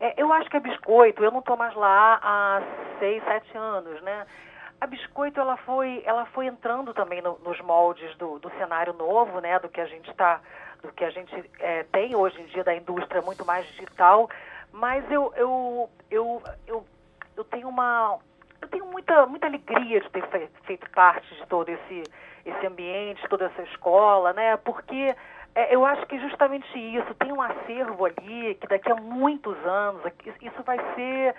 É, 0.00 0.20
eu 0.20 0.32
acho 0.32 0.50
que 0.50 0.56
a 0.56 0.60
Biscoito, 0.60 1.22
eu 1.22 1.30
não 1.30 1.38
estou 1.38 1.56
mais 1.56 1.74
lá 1.74 2.18
há 2.22 2.62
6, 2.98 3.22
7 3.24 3.56
anos, 3.56 4.02
né? 4.02 4.26
A 4.84 4.86
Biscoito, 4.86 5.40
ela 5.40 5.56
foi, 5.56 6.02
ela 6.04 6.26
foi 6.26 6.44
entrando 6.46 6.92
também 6.92 7.22
no- 7.22 7.38
nos 7.38 7.58
moldes 7.62 8.14
do, 8.18 8.38
do 8.38 8.50
cenário 8.58 8.92
novo, 8.92 9.40
né? 9.40 9.58
Do 9.58 9.66
que 9.70 9.80
a 9.80 9.86
gente 9.86 10.10
está, 10.10 10.42
do 10.82 10.92
que 10.92 11.02
a 11.02 11.08
gente 11.08 11.50
é, 11.58 11.84
tem 11.84 12.14
hoje 12.14 12.38
em 12.42 12.44
dia 12.48 12.62
da 12.62 12.74
indústria 12.74 13.22
muito 13.22 13.46
mais 13.46 13.66
digital. 13.68 14.28
Mas 14.70 15.10
eu, 15.10 15.32
eu, 15.36 15.90
eu, 16.10 16.42
eu, 16.66 16.86
eu 17.34 17.44
tenho 17.44 17.66
uma, 17.66 18.18
eu 18.60 18.68
tenho 18.68 18.84
muita, 18.84 19.24
muita 19.24 19.46
alegria 19.46 20.02
de 20.02 20.10
ter 20.10 20.26
fe- 20.28 20.50
feito 20.64 20.86
parte 20.90 21.34
de 21.34 21.46
todo 21.46 21.66
esse, 21.70 22.10
esse 22.44 22.66
ambiente, 22.66 23.26
toda 23.30 23.46
essa 23.46 23.62
escola, 23.62 24.34
né? 24.34 24.58
Porque 24.58 25.16
é, 25.54 25.74
eu 25.74 25.86
acho 25.86 26.04
que 26.04 26.18
justamente 26.18 26.68
isso, 26.78 27.14
tem 27.14 27.32
um 27.32 27.40
acervo 27.40 28.04
ali 28.04 28.54
que 28.56 28.66
daqui 28.66 28.92
a 28.92 28.96
muitos 28.96 29.56
anos, 29.64 30.02
isso 30.42 30.62
vai 30.62 30.76
ser 30.94 31.34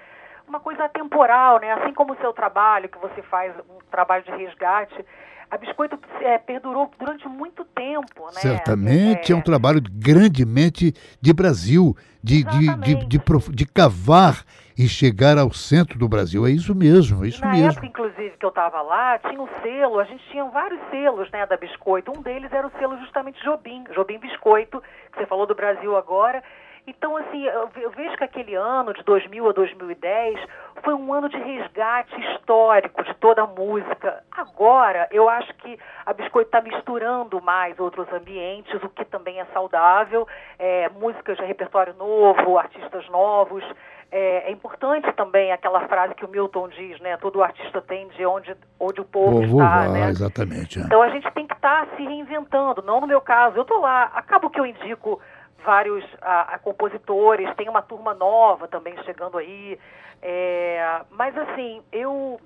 uma 0.47 0.59
coisa 0.59 0.85
atemporal, 0.85 1.59
né? 1.59 1.71
Assim 1.73 1.93
como 1.93 2.13
o 2.13 2.17
seu 2.17 2.31
trabalho, 2.33 2.89
que 2.89 2.97
você 2.97 3.21
faz 3.23 3.53
um 3.69 3.79
trabalho 3.91 4.23
de 4.23 4.31
resgate, 4.31 5.05
a 5.49 5.57
Biscoito 5.57 5.97
é, 6.21 6.37
perdurou 6.37 6.89
durante 6.97 7.27
muito 7.27 7.63
tempo, 7.65 8.25
né? 8.33 8.41
Certamente 8.41 9.31
é 9.31 9.35
um 9.35 9.41
trabalho 9.41 9.79
grandemente 9.91 10.93
de 11.21 11.33
Brasil, 11.33 11.95
de, 12.23 12.43
de, 12.43 12.75
de, 12.77 13.05
de, 13.05 13.19
prof- 13.19 13.51
de 13.53 13.65
cavar 13.65 14.43
e 14.77 14.87
chegar 14.87 15.37
ao 15.37 15.51
centro 15.53 15.97
do 15.99 16.09
Brasil. 16.09 16.45
É 16.45 16.49
isso 16.49 16.73
mesmo, 16.75 17.23
é 17.23 17.27
isso 17.27 17.41
Na 17.41 17.51
mesmo. 17.51 17.69
época, 17.69 17.85
inclusive, 17.85 18.35
que 18.37 18.45
eu 18.45 18.49
estava 18.49 18.81
lá, 18.81 19.19
tinha 19.19 19.39
um 19.39 19.47
selo, 19.61 19.99
a 19.99 20.03
gente 20.03 20.23
tinha 20.31 20.43
vários 20.45 20.81
selos 20.89 21.29
né, 21.31 21.45
da 21.45 21.55
Biscoito. 21.57 22.11
Um 22.11 22.21
deles 22.21 22.51
era 22.51 22.67
o 22.67 22.71
selo 22.79 22.97
justamente 22.97 23.41
Jobim, 23.43 23.83
Jobim 23.93 24.17
Biscoito, 24.17 24.81
que 25.11 25.19
você 25.19 25.25
falou 25.27 25.45
do 25.45 25.55
Brasil 25.55 25.95
agora. 25.95 26.43
Então, 26.87 27.17
assim, 27.17 27.43
eu 27.45 27.67
ve- 27.69 27.83
eu 27.83 27.89
vejo 27.91 28.15
que 28.17 28.23
aquele 28.23 28.53
ano, 28.55 28.93
de 28.93 29.03
2000 29.03 29.49
a 29.49 29.51
2010, 29.53 30.39
foi 30.83 30.93
um 30.93 31.11
ano 31.13 31.27
de 31.29 31.37
resgate 31.37 32.15
histórico 32.31 33.03
de 33.03 33.13
toda 33.15 33.41
a 33.43 33.47
música. 33.47 34.23
Agora, 34.31 35.07
eu 35.11 35.27
acho 35.27 35.51
que 35.55 35.79
a 36.05 36.13
Biscoito 36.13 36.49
está 36.49 36.61
misturando 36.61 37.41
mais 37.41 37.79
outros 37.79 38.11
ambientes, 38.13 38.73
o 38.83 38.89
que 38.89 39.03
também 39.05 39.39
é 39.39 39.45
saudável, 39.45 40.27
é, 40.59 40.87
músicas 40.89 41.37
de 41.37 41.43
repertório 41.45 41.93
novo, 41.95 42.57
artistas 42.57 43.07
novos. 43.09 43.63
É, 44.11 44.47
é 44.47 44.51
importante 44.51 45.11
também 45.13 45.51
aquela 45.51 45.87
frase 45.87 46.13
que 46.13 46.23
o 46.23 46.29
Milton 46.29 46.69
diz, 46.69 46.99
né? 47.01 47.17
Todo 47.17 47.41
artista 47.43 47.81
tem 47.81 48.07
de 48.09 48.23
onde, 48.25 48.55
onde 48.79 49.01
o 49.01 49.05
povo 49.05 49.43
está, 49.43 49.89
né? 49.89 50.07
exatamente. 50.09 50.79
é. 50.79 50.83
Então 50.83 51.01
a 51.01 51.09
gente 51.09 51.29
tem 51.31 51.47
que 51.47 51.53
estar 51.55 51.87
se 51.97 52.03
reinventando, 52.03 52.83
não 52.83 53.01
no 53.01 53.07
meu 53.07 53.19
caso. 53.19 53.57
Eu 53.57 53.63
estou 53.63 53.79
lá, 53.81 54.03
acabo 54.13 54.49
que 54.51 54.59
eu 54.59 54.65
indico 54.65 55.19
vários 55.65 56.05
ah, 56.21 56.47
ah, 56.51 56.59
compositores, 56.59 57.53
tem 57.55 57.67
uma 57.67 57.81
turma 57.81 58.13
nova 58.13 58.67
também 58.67 58.95
chegando 59.03 59.37
aí. 59.37 59.77
É, 60.21 61.01
mas 61.09 61.37
assim, 61.37 61.83
eu, 61.91 62.39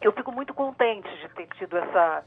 eu 0.00 0.12
fico 0.12 0.32
muito 0.32 0.54
contente 0.54 1.08
de 1.18 1.28
ter 1.30 1.46
tido 1.58 1.76
essa, 1.76 2.24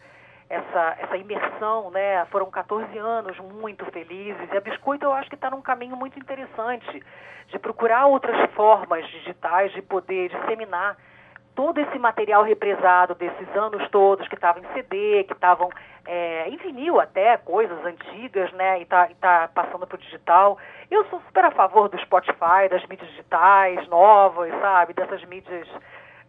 essa, 0.50 0.98
essa 1.00 1.18
imersão, 1.18 1.90
né? 1.90 2.26
Foram 2.26 2.52
14 2.52 2.96
anos 2.98 3.38
muito 3.40 3.86
felizes. 3.92 4.52
E 4.52 4.58
a 4.58 4.62
Biscoito 4.62 5.06
eu 5.06 5.14
acho 5.14 5.30
que 5.30 5.36
está 5.36 5.50
num 5.50 5.62
caminho 5.62 5.96
muito 5.96 6.20
interessante 6.20 7.04
de 7.48 7.60
procurar 7.60 8.06
outras 8.08 8.52
formas 8.52 9.08
digitais 9.08 9.72
de 9.72 9.82
poder 9.82 10.30
disseminar 10.30 10.98
todo 11.58 11.80
esse 11.80 11.98
material 11.98 12.44
represado 12.44 13.16
desses 13.16 13.50
anos 13.56 13.90
todos 13.90 14.28
que 14.28 14.36
estavam 14.36 14.62
em 14.64 14.74
CD, 14.76 15.24
que 15.24 15.34
estavam 15.34 15.70
é, 16.06 16.48
em 16.48 16.56
vinil 16.58 17.00
até, 17.02 17.36
coisas 17.38 17.84
antigas, 17.84 18.52
né, 18.54 18.80
e 18.80 18.86
tá, 18.86 19.10
e 19.10 19.16
tá 19.16 19.50
passando 19.54 19.88
para 19.88 19.96
o 19.96 20.00
digital. 20.00 20.60
Eu 20.92 21.04
sou 21.06 21.20
super 21.22 21.46
a 21.46 21.52
favor 21.52 21.90
do 21.90 22.00
Spotify, 22.00 22.70
das 22.70 22.86
mídias 22.86 23.10
digitais 23.10 23.88
novas, 23.88 24.52
sabe, 24.62 24.94
dessas 24.94 25.26
mídias 25.26 25.68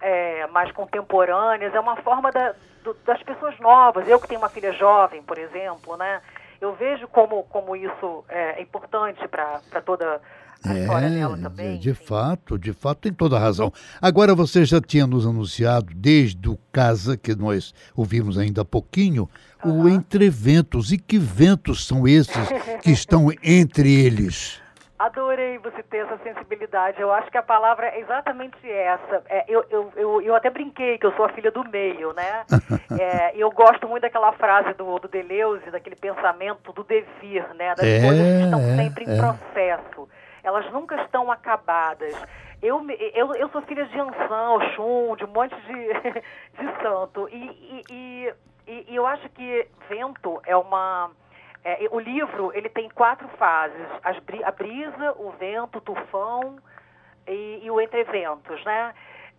é, 0.00 0.46
mais 0.46 0.72
contemporâneas. 0.72 1.74
É 1.74 1.78
uma 1.80 1.96
forma 1.96 2.32
da- 2.32 2.54
do- 2.82 2.94
das 3.04 3.22
pessoas 3.22 3.56
novas. 3.60 4.08
Eu 4.08 4.18
que 4.18 4.28
tenho 4.28 4.40
uma 4.40 4.48
filha 4.48 4.72
jovem, 4.72 5.22
por 5.22 5.36
exemplo, 5.36 5.94
né, 5.98 6.22
eu 6.58 6.72
vejo 6.72 7.06
como, 7.06 7.44
como 7.44 7.76
isso 7.76 8.24
é, 8.30 8.58
é 8.58 8.62
importante 8.62 9.28
para 9.28 9.60
toda 9.84 10.22
dela 10.62 11.38
também. 11.38 11.74
É, 11.74 11.78
de 11.78 11.94
fato, 11.94 12.58
de 12.58 12.72
fato, 12.72 13.00
tem 13.00 13.12
toda 13.12 13.36
a 13.36 13.40
razão. 13.40 13.72
Agora, 14.00 14.34
você 14.34 14.64
já 14.64 14.80
tinha 14.80 15.06
nos 15.06 15.26
anunciado, 15.26 15.92
desde 15.94 16.48
o 16.48 16.58
Casa, 16.72 17.16
que 17.16 17.34
nós 17.34 17.74
ouvimos 17.94 18.38
ainda 18.38 18.62
há 18.62 18.64
pouquinho, 18.64 19.28
o 19.64 19.88
Entre 19.88 20.28
Ventos. 20.30 20.92
E 20.92 20.98
que 20.98 21.18
ventos 21.18 21.86
são 21.86 22.06
esses 22.06 22.48
que 22.82 22.90
estão 22.90 23.28
entre 23.42 23.92
eles? 23.92 24.60
Adorei 24.98 25.58
você 25.58 25.80
ter 25.84 25.98
essa 25.98 26.18
sensibilidade. 26.24 27.00
Eu 27.00 27.12
acho 27.12 27.30
que 27.30 27.38
a 27.38 27.42
palavra 27.42 27.86
é 27.86 28.00
exatamente 28.00 28.58
essa. 28.68 29.22
É, 29.28 29.44
eu, 29.46 29.64
eu, 29.70 29.92
eu, 29.94 30.22
eu, 30.22 30.34
até 30.34 30.50
brinquei 30.50 30.98
que 30.98 31.06
eu 31.06 31.12
sou 31.12 31.24
a 31.24 31.28
filha 31.28 31.52
do 31.52 31.62
meio, 31.68 32.12
né? 32.14 32.44
É, 33.00 33.32
eu 33.36 33.50
gosto 33.50 33.86
muito 33.86 34.02
daquela 34.02 34.32
frase 34.32 34.72
do, 34.74 34.98
do 34.98 35.06
Deleuze, 35.06 35.70
daquele 35.70 35.94
pensamento 35.94 36.72
do 36.72 36.82
devir, 36.82 37.46
né? 37.54 37.74
Das 37.76 37.86
é, 37.86 38.00
coisas 38.00 38.26
que 38.26 38.44
estão 38.44 38.60
é, 38.60 38.76
sempre 38.76 39.04
em 39.04 39.10
é. 39.10 39.16
processo. 39.18 40.08
Elas 40.42 40.70
nunca 40.72 41.00
estão 41.02 41.30
acabadas. 41.30 42.14
Eu, 42.60 42.84
eu, 43.14 43.34
eu 43.34 43.48
sou 43.50 43.62
filha 43.62 43.86
de 43.86 43.98
Ansan, 43.98 44.50
Oxum, 44.50 45.16
de 45.16 45.24
um 45.24 45.28
monte 45.28 45.54
de, 45.62 45.92
de 46.58 46.82
santo. 46.82 47.28
E, 47.30 47.84
e, 47.90 48.34
e, 48.66 48.86
e 48.88 48.96
eu 48.96 49.06
acho 49.06 49.28
que 49.30 49.68
vento 49.88 50.40
é 50.44 50.56
uma 50.56 51.10
é, 51.64 51.88
o 51.90 51.98
livro 51.98 52.52
ele 52.54 52.68
tem 52.68 52.88
quatro 52.88 53.28
fases: 53.36 53.86
as, 54.02 54.16
a 54.44 54.50
brisa, 54.50 55.12
o 55.16 55.32
vento, 55.32 55.78
o 55.78 55.80
tufão 55.80 56.58
e, 57.26 57.60
e 57.62 57.70
o 57.70 57.80
entreventos, 57.80 58.64
né? 58.64 58.94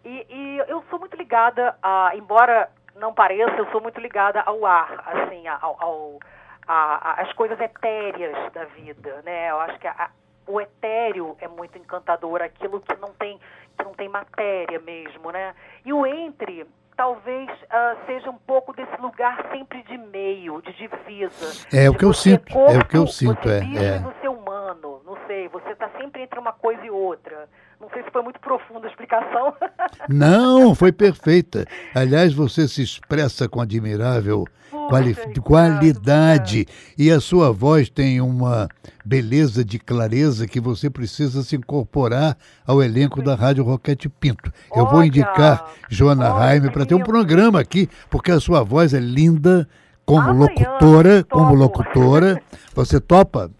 E, 0.06 0.26
e, 0.30 0.58
eu 0.68 0.84
sou 0.90 1.00
muito 1.00 1.16
ligada 1.18 1.76
a, 1.82 2.12
embora 2.16 2.70
não 2.96 3.14
pareça, 3.14 3.56
eu 3.58 3.70
sou 3.72 3.82
muito 3.82 4.00
ligada 4.00 4.42
ao 4.42 4.66
ar, 4.66 5.04
assim, 5.06 5.48
ao, 5.48 5.76
ao 5.82 6.20
a, 6.68 7.12
a, 7.12 7.22
as 7.22 7.34
coisas 7.34 7.60
etéreas 7.60 8.52
da 8.54 8.66
vida, 8.66 9.22
né? 9.24 9.50
Eu 9.50 9.60
acho 9.62 9.80
que 9.80 9.88
a, 9.88 10.10
o 10.50 10.60
etéreo 10.60 11.38
é 11.40 11.48
muito 11.48 11.78
encantador, 11.78 12.42
aquilo 12.42 12.82
que 12.82 12.96
não 13.00 13.14
tem 13.14 13.40
que 13.78 13.86
não 13.86 13.94
tem 13.94 14.10
matéria 14.10 14.80
mesmo, 14.80 15.32
né? 15.32 15.54
E 15.86 15.94
o 15.94 16.06
entre 16.06 16.66
talvez 16.98 17.50
uh, 17.50 18.06
seja 18.06 18.30
um 18.30 18.38
pouco 18.40 18.74
desse 18.74 19.00
lugar 19.00 19.48
sempre 19.54 19.82
de 19.84 19.98
meio, 19.98 20.62
de 20.62 20.74
divisa. 20.74 21.68
É 21.72 21.90
o 21.90 21.96
que 21.96 22.04
eu 22.04 22.14
sinto, 22.14 22.52
corpo, 22.52 22.74
é 22.74 22.78
o 22.78 22.86
que 22.86 22.98
eu 22.98 23.08
sinto, 23.08 23.48
você 23.48 23.78
é. 23.78 23.96
É. 23.96 24.00
Você 24.00 24.28
humano, 24.28 25.02
não 25.06 25.16
sei, 25.28 25.48
você 25.48 25.70
está 25.70 25.90
sempre 25.98 26.24
entre 26.24 26.38
uma 26.38 26.52
coisa 26.52 26.84
e 26.86 26.90
outra. 26.90 27.48
Não 27.80 27.90
sei 27.92 28.04
se 28.04 28.12
foi 28.12 28.22
muito 28.22 28.42
profunda 28.42 28.86
a 28.88 28.90
explicação. 28.90 29.56
Não, 30.10 30.76
foi 30.76 30.92
perfeita. 30.92 31.66
Aliás, 31.96 32.34
você 32.34 32.68
se 32.68 32.84
expressa 32.84 33.48
com 33.48 33.62
admirável 33.62 34.44
quali 34.90 35.16
qualidade 35.42 36.66
e 36.98 37.12
a 37.12 37.20
sua 37.20 37.52
voz 37.52 37.90
tem 37.90 38.20
uma 38.20 38.68
beleza 39.06 39.64
de 39.64 39.78
clareza 39.78 40.48
que 40.48 40.60
você 40.60 40.90
precisa 40.90 41.44
se 41.44 41.56
incorporar 41.56 42.36
ao 42.66 42.82
elenco 42.82 43.22
da 43.22 43.36
Rádio 43.36 43.64
Roquete 43.64 44.10
Pinto. 44.10 44.52
Eu 44.76 44.88
vou 44.88 45.04
indicar 45.04 45.72
Joana 45.88 46.30
Raime 46.30 46.72
para 46.72 46.86
ter 46.86 46.96
um 46.96 47.04
programa 47.04 47.60
aqui, 47.60 47.88
porque 48.10 48.32
a 48.32 48.40
sua 48.40 48.64
voz 48.64 48.94
é 48.94 49.00
linda 49.00 49.68
como 50.06 50.32
locutora, 50.34 51.24
como 51.30 51.54
locutora. 51.54 52.42
Você 52.74 53.00
topa? 53.00 53.52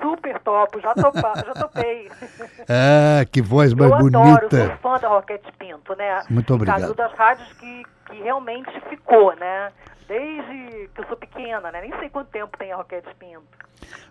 Super 0.00 0.38
topo, 0.40 0.80
já, 0.80 0.94
topa, 0.94 1.32
já 1.44 1.52
topei. 1.52 2.08
Ah, 2.68 3.24
que 3.30 3.40
voz 3.40 3.72
mais 3.72 3.92
eu 3.92 3.98
bonita. 3.98 4.18
Adoro, 4.18 4.50
sou 4.50 4.76
fã 4.78 4.98
da 4.98 5.08
Roquete 5.08 5.52
Pinto, 5.56 5.94
né? 5.94 6.20
Muito 6.28 6.52
obrigado. 6.52 6.80
Caso 6.80 6.94
das 6.94 7.12
rádios 7.12 7.52
que, 7.52 7.82
que 8.06 8.22
realmente 8.22 8.68
ficou, 8.88 9.36
né? 9.36 9.70
Desde 10.08 10.88
que 10.94 11.00
eu 11.00 11.06
sou 11.08 11.16
pequena, 11.16 11.72
né? 11.72 11.80
Nem 11.80 11.98
sei 11.98 12.08
quanto 12.08 12.28
tempo 12.28 12.56
tem 12.56 12.70
a 12.70 12.76
Roquete 12.76 13.08
Pinto. 13.18 13.42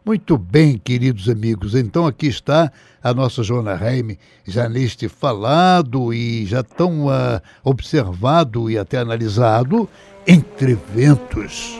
Muito 0.03 0.38
bem, 0.38 0.77
queridos 0.77 1.29
amigos. 1.29 1.73
Então 1.73 2.05
aqui 2.05 2.27
está 2.27 2.71
a 3.01 3.13
nossa 3.13 3.41
Joana 3.43 3.75
Reime, 3.75 4.19
já 4.45 4.67
neste 4.67 5.08
falado 5.08 6.13
e 6.13 6.45
já 6.45 6.63
tão 6.63 7.08
uh, 7.08 7.41
observado 7.63 8.69
e 8.69 8.77
até 8.77 8.97
analisado 8.97 9.89
entre 10.27 10.75
ventos. 10.75 11.79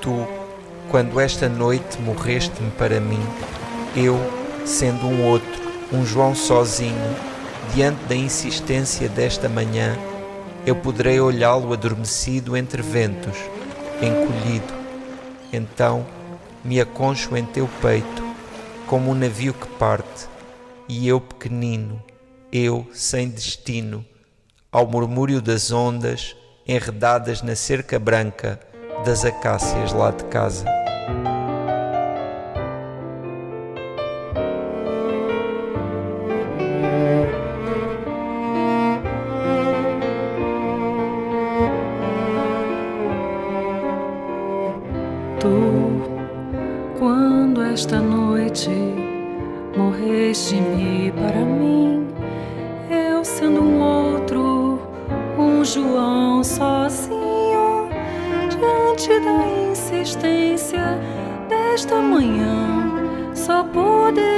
Tu, 0.00 0.28
quando 0.90 1.18
esta 1.18 1.48
noite 1.48 2.00
morreste-me 2.00 2.70
para 2.72 3.00
mim, 3.00 3.20
eu, 3.96 4.16
sendo 4.64 5.06
um 5.06 5.26
outro, 5.26 5.62
um 5.92 6.04
João 6.04 6.34
sozinho, 6.34 7.16
diante 7.74 8.04
da 8.04 8.14
insistência 8.14 9.08
desta 9.08 9.48
manhã, 9.48 9.96
eu 10.66 10.74
poderei 10.74 11.20
olhá-lo 11.20 11.72
adormecido 11.72 12.56
entre 12.56 12.82
ventos, 12.82 13.36
encolhido. 14.00 14.74
Então 15.52 16.06
me 16.64 16.80
aconcho 16.80 17.36
em 17.36 17.44
teu 17.44 17.68
peito, 17.80 18.24
como 18.86 19.10
um 19.10 19.14
navio 19.14 19.54
que 19.54 19.68
parte, 19.78 20.28
e 20.88 21.06
eu 21.06 21.20
pequenino, 21.20 22.02
eu 22.52 22.86
sem 22.92 23.28
destino, 23.28 24.04
ao 24.72 24.86
murmúrio 24.86 25.40
das 25.40 25.70
ondas 25.70 26.36
enredadas 26.66 27.42
na 27.42 27.54
cerca 27.54 27.98
branca 27.98 28.58
das 29.04 29.24
acácias 29.24 29.92
lá 29.92 30.10
de 30.10 30.24
casa. 30.24 30.75
Quando 46.98 47.62
esta 47.62 48.00
noite 48.00 48.70
morreste-me 49.76 51.12
para 51.12 51.44
mim, 51.44 52.06
eu 52.90 53.24
sendo 53.24 53.60
um 53.62 53.80
outro, 53.80 54.80
um 55.38 55.64
João 55.64 56.42
sozinho 56.42 57.88
diante 58.48 59.08
da 59.20 59.70
insistência 59.70 60.98
desta 61.48 61.96
manhã, 62.00 63.32
só 63.34 63.62
poderei 63.64 64.35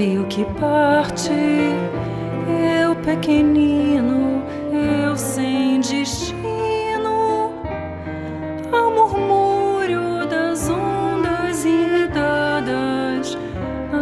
navio 0.00 0.24
que 0.28 0.44
parte, 0.58 1.30
eu 2.80 2.96
pequenino, 2.96 4.42
eu 4.72 5.14
sem 5.16 5.80
destino. 5.80 6.40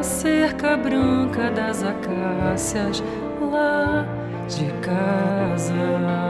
cerca 0.02 0.76
branca 0.76 1.50
das 1.50 1.82
acácias 1.82 3.02
lá 3.40 4.06
de 4.48 4.66
casa. 4.80 6.27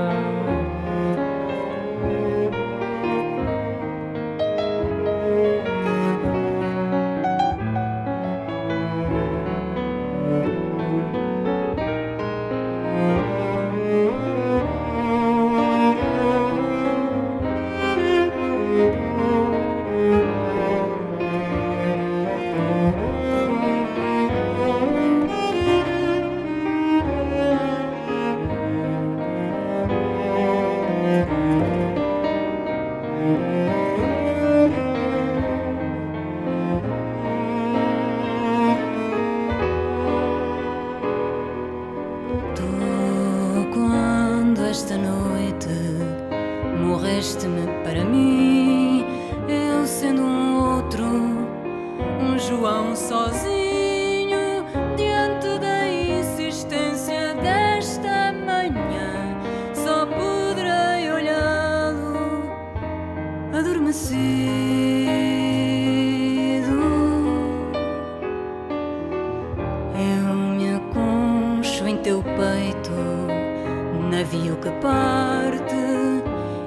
que 74.61 74.71
parte, 74.81 75.75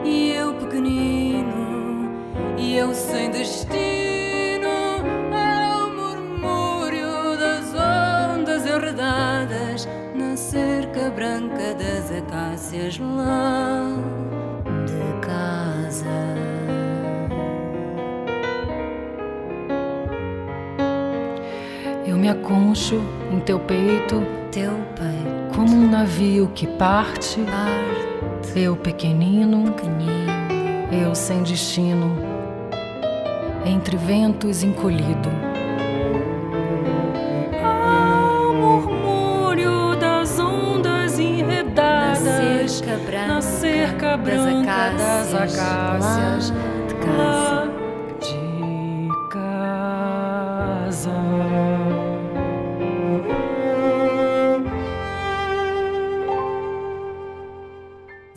e 0.05 0.33
eu 0.33 0.53
pequenino, 0.53 2.09
e 2.57 2.77
eu 2.77 2.93
sem 2.93 3.29
destino, 3.29 4.69
ao 5.33 5.89
murmúrio 5.89 7.37
das 7.37 7.73
ondas 7.73 8.65
enredadas 8.65 9.87
na 10.15 10.37
cerca 10.37 11.09
branca 11.09 11.73
das 11.73 12.11
acácias 12.11 12.97
lá 12.99 13.87
de 14.85 15.25
casa. 15.25 16.05
Eu 22.05 22.17
me 22.17 22.29
aconcho 22.29 23.01
em 23.31 23.39
teu 23.41 23.59
peito, 23.59 24.23
teu 24.51 24.71
peito 24.95 25.00
como 25.61 25.75
um 25.75 25.91
navio 25.91 26.49
que 26.55 26.65
parte, 26.65 27.39
parte, 27.39 28.59
eu 28.59 28.75
pequenino, 28.75 29.71
pequenino, 29.73 30.25
eu 30.91 31.13
sem 31.13 31.43
destino, 31.43 32.17
entre 33.63 33.95
ventos 33.95 34.63
encolhido. 34.63 35.50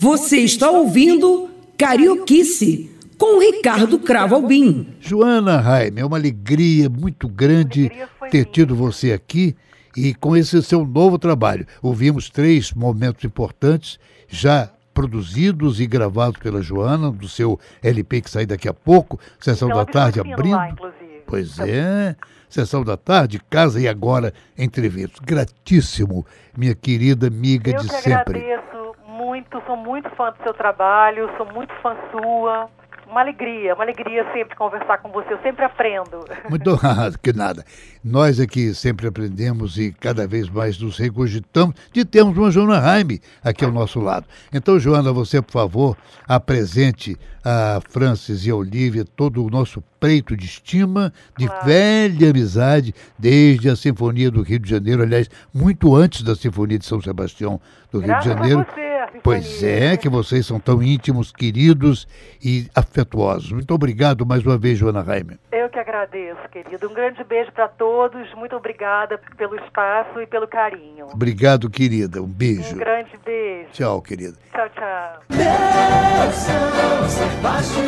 Você 0.04 0.36
está 0.40 0.70
ouvindo 0.70 1.48
Carioquice 1.78 2.90
com 3.16 3.40
Ricardo 3.40 3.98
Cravo 3.98 4.34
Albim. 4.34 4.86
Joana 5.00 5.58
Raime, 5.58 6.02
é 6.02 6.04
uma 6.04 6.18
alegria 6.18 6.90
muito 6.90 7.26
grande 7.26 7.90
ter 8.30 8.42
minha. 8.42 8.52
tido 8.52 8.76
você 8.76 9.14
aqui 9.14 9.56
e 9.96 10.12
com 10.12 10.36
esse 10.36 10.62
seu 10.62 10.84
novo 10.84 11.18
trabalho. 11.18 11.66
Ouvimos 11.80 12.28
três 12.28 12.70
momentos 12.74 13.24
importantes 13.24 13.98
já 14.28 14.68
produzidos 14.92 15.80
e 15.80 15.86
gravados 15.86 16.38
pela 16.38 16.60
Joana, 16.60 17.10
do 17.10 17.26
seu 17.26 17.58
LP 17.82 18.20
que 18.20 18.30
sai 18.30 18.44
daqui 18.44 18.68
a 18.68 18.74
pouco, 18.74 19.18
Sessão 19.40 19.70
da 19.70 19.86
Tarde 19.86 20.20
abrindo. 20.20 20.54
lá, 20.54 20.68
inclusive. 20.68 21.22
Pois 21.26 21.58
é, 21.58 22.14
Sessão 22.50 22.84
da 22.84 22.98
Tarde, 22.98 23.40
Casa 23.48 23.80
e 23.80 23.88
Agora, 23.88 24.34
Entrevistas. 24.58 25.18
Gratíssimo, 25.24 26.26
minha 26.54 26.74
querida 26.74 27.28
amiga 27.28 27.70
Eu 27.70 27.80
de 27.80 27.88
que 27.88 27.94
sempre. 28.02 28.40
agradeço 28.40 28.83
muito, 29.14 29.62
sou 29.66 29.76
muito 29.76 30.10
fã 30.16 30.30
do 30.32 30.42
seu 30.42 30.52
trabalho, 30.54 31.30
sou 31.36 31.46
muito 31.52 31.72
fã 31.82 31.96
sua. 32.10 32.68
Uma 33.06 33.20
alegria, 33.20 33.74
uma 33.74 33.84
alegria 33.84 34.24
sempre 34.32 34.56
conversar 34.56 34.96
com 34.98 35.10
você, 35.10 35.34
eu 35.34 35.38
sempre 35.42 35.62
aprendo. 35.64 36.24
Muito 36.48 36.70
honrado, 36.72 37.18
que 37.18 37.32
nada. 37.34 37.62
Nós 38.02 38.40
aqui 38.40 38.74
sempre 38.74 39.06
aprendemos 39.06 39.76
e 39.76 39.92
cada 39.92 40.26
vez 40.26 40.48
mais 40.48 40.78
nos 40.80 40.98
regurgitamos 40.98 41.74
de 41.92 42.02
termos 42.04 42.36
uma 42.36 42.50
Joana 42.50 42.78
Raime 42.80 43.20
aqui 43.44 43.62
ao 43.64 43.70
nosso 43.70 44.00
lado. 44.00 44.26
Então, 44.52 44.80
Joana, 44.80 45.12
você, 45.12 45.40
por 45.42 45.52
favor, 45.52 45.96
apresente 46.26 47.16
a 47.44 47.78
Francis 47.90 48.46
e 48.46 48.50
a 48.50 48.56
Olivia 48.56 49.04
todo 49.04 49.44
o 49.44 49.50
nosso 49.50 49.82
preito 50.00 50.34
de 50.34 50.46
estima, 50.46 51.12
de 51.38 51.46
Claro. 51.46 51.66
velha 51.66 52.30
amizade, 52.30 52.94
desde 53.18 53.68
a 53.68 53.76
Sinfonia 53.76 54.30
do 54.30 54.42
Rio 54.42 54.58
de 54.58 54.68
Janeiro, 54.70 55.02
aliás, 55.02 55.28
muito 55.52 55.94
antes 55.94 56.22
da 56.22 56.34
Sinfonia 56.34 56.78
de 56.78 56.86
São 56.86 57.00
Sebastião 57.02 57.60
do 57.92 57.98
Rio 57.98 58.08
Graças 58.08 58.24
de 58.24 58.30
Janeiro. 58.38 58.60
a 58.60 58.64
você, 58.64 58.80
Pois 59.22 59.62
é, 59.62 59.96
que 59.96 60.08
vocês 60.08 60.46
são 60.46 60.58
tão 60.58 60.82
íntimos, 60.82 61.30
queridos 61.32 62.06
e 62.42 62.68
afetuosos. 62.74 63.52
Muito 63.52 63.72
obrigado 63.74 64.26
mais 64.26 64.44
uma 64.44 64.58
vez, 64.58 64.78
Joana 64.78 65.02
Raime. 65.02 65.38
Eu 65.52 65.68
que 65.68 65.78
agradeço, 65.78 66.40
querido. 66.50 66.88
Um 66.88 66.94
grande 66.94 67.22
beijo 67.24 67.52
para 67.52 67.68
todos. 67.68 68.32
Muito 68.34 68.56
obrigada 68.56 69.18
pelo 69.36 69.56
espaço 69.56 70.20
e 70.20 70.26
pelo 70.26 70.46
carinho. 70.48 71.06
Obrigado, 71.12 71.70
querida. 71.70 72.22
Um 72.22 72.26
beijo. 72.26 72.74
Um 72.74 72.78
grande 72.78 73.12
beijo. 73.24 73.70
Tchau, 73.72 74.02
querida. 74.02 74.36
Tchau, 74.52 74.68
tchau. 74.70 75.22
Meu 75.30 76.32
São 76.32 77.08
Sebastião, 77.08 77.84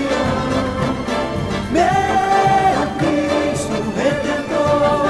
meu 1.71 2.87
Cristo 2.99 3.73
Redentor, 3.97 5.06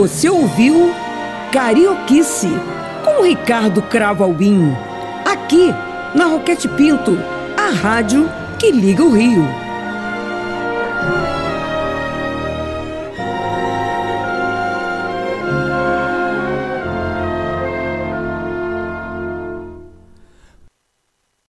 Você 0.00 0.30
ouviu 0.30 0.94
Carioquice 1.52 2.48
com 3.04 3.22
Ricardo 3.22 3.82
Cravo 3.82 4.24
Albim. 4.24 4.74
Aqui 5.26 5.74
na 6.14 6.24
Roquete 6.24 6.66
Pinto, 6.68 7.18
a 7.54 7.68
rádio 7.68 8.26
que 8.58 8.72
liga 8.72 9.04
o 9.04 9.10
Rio. 9.10 9.46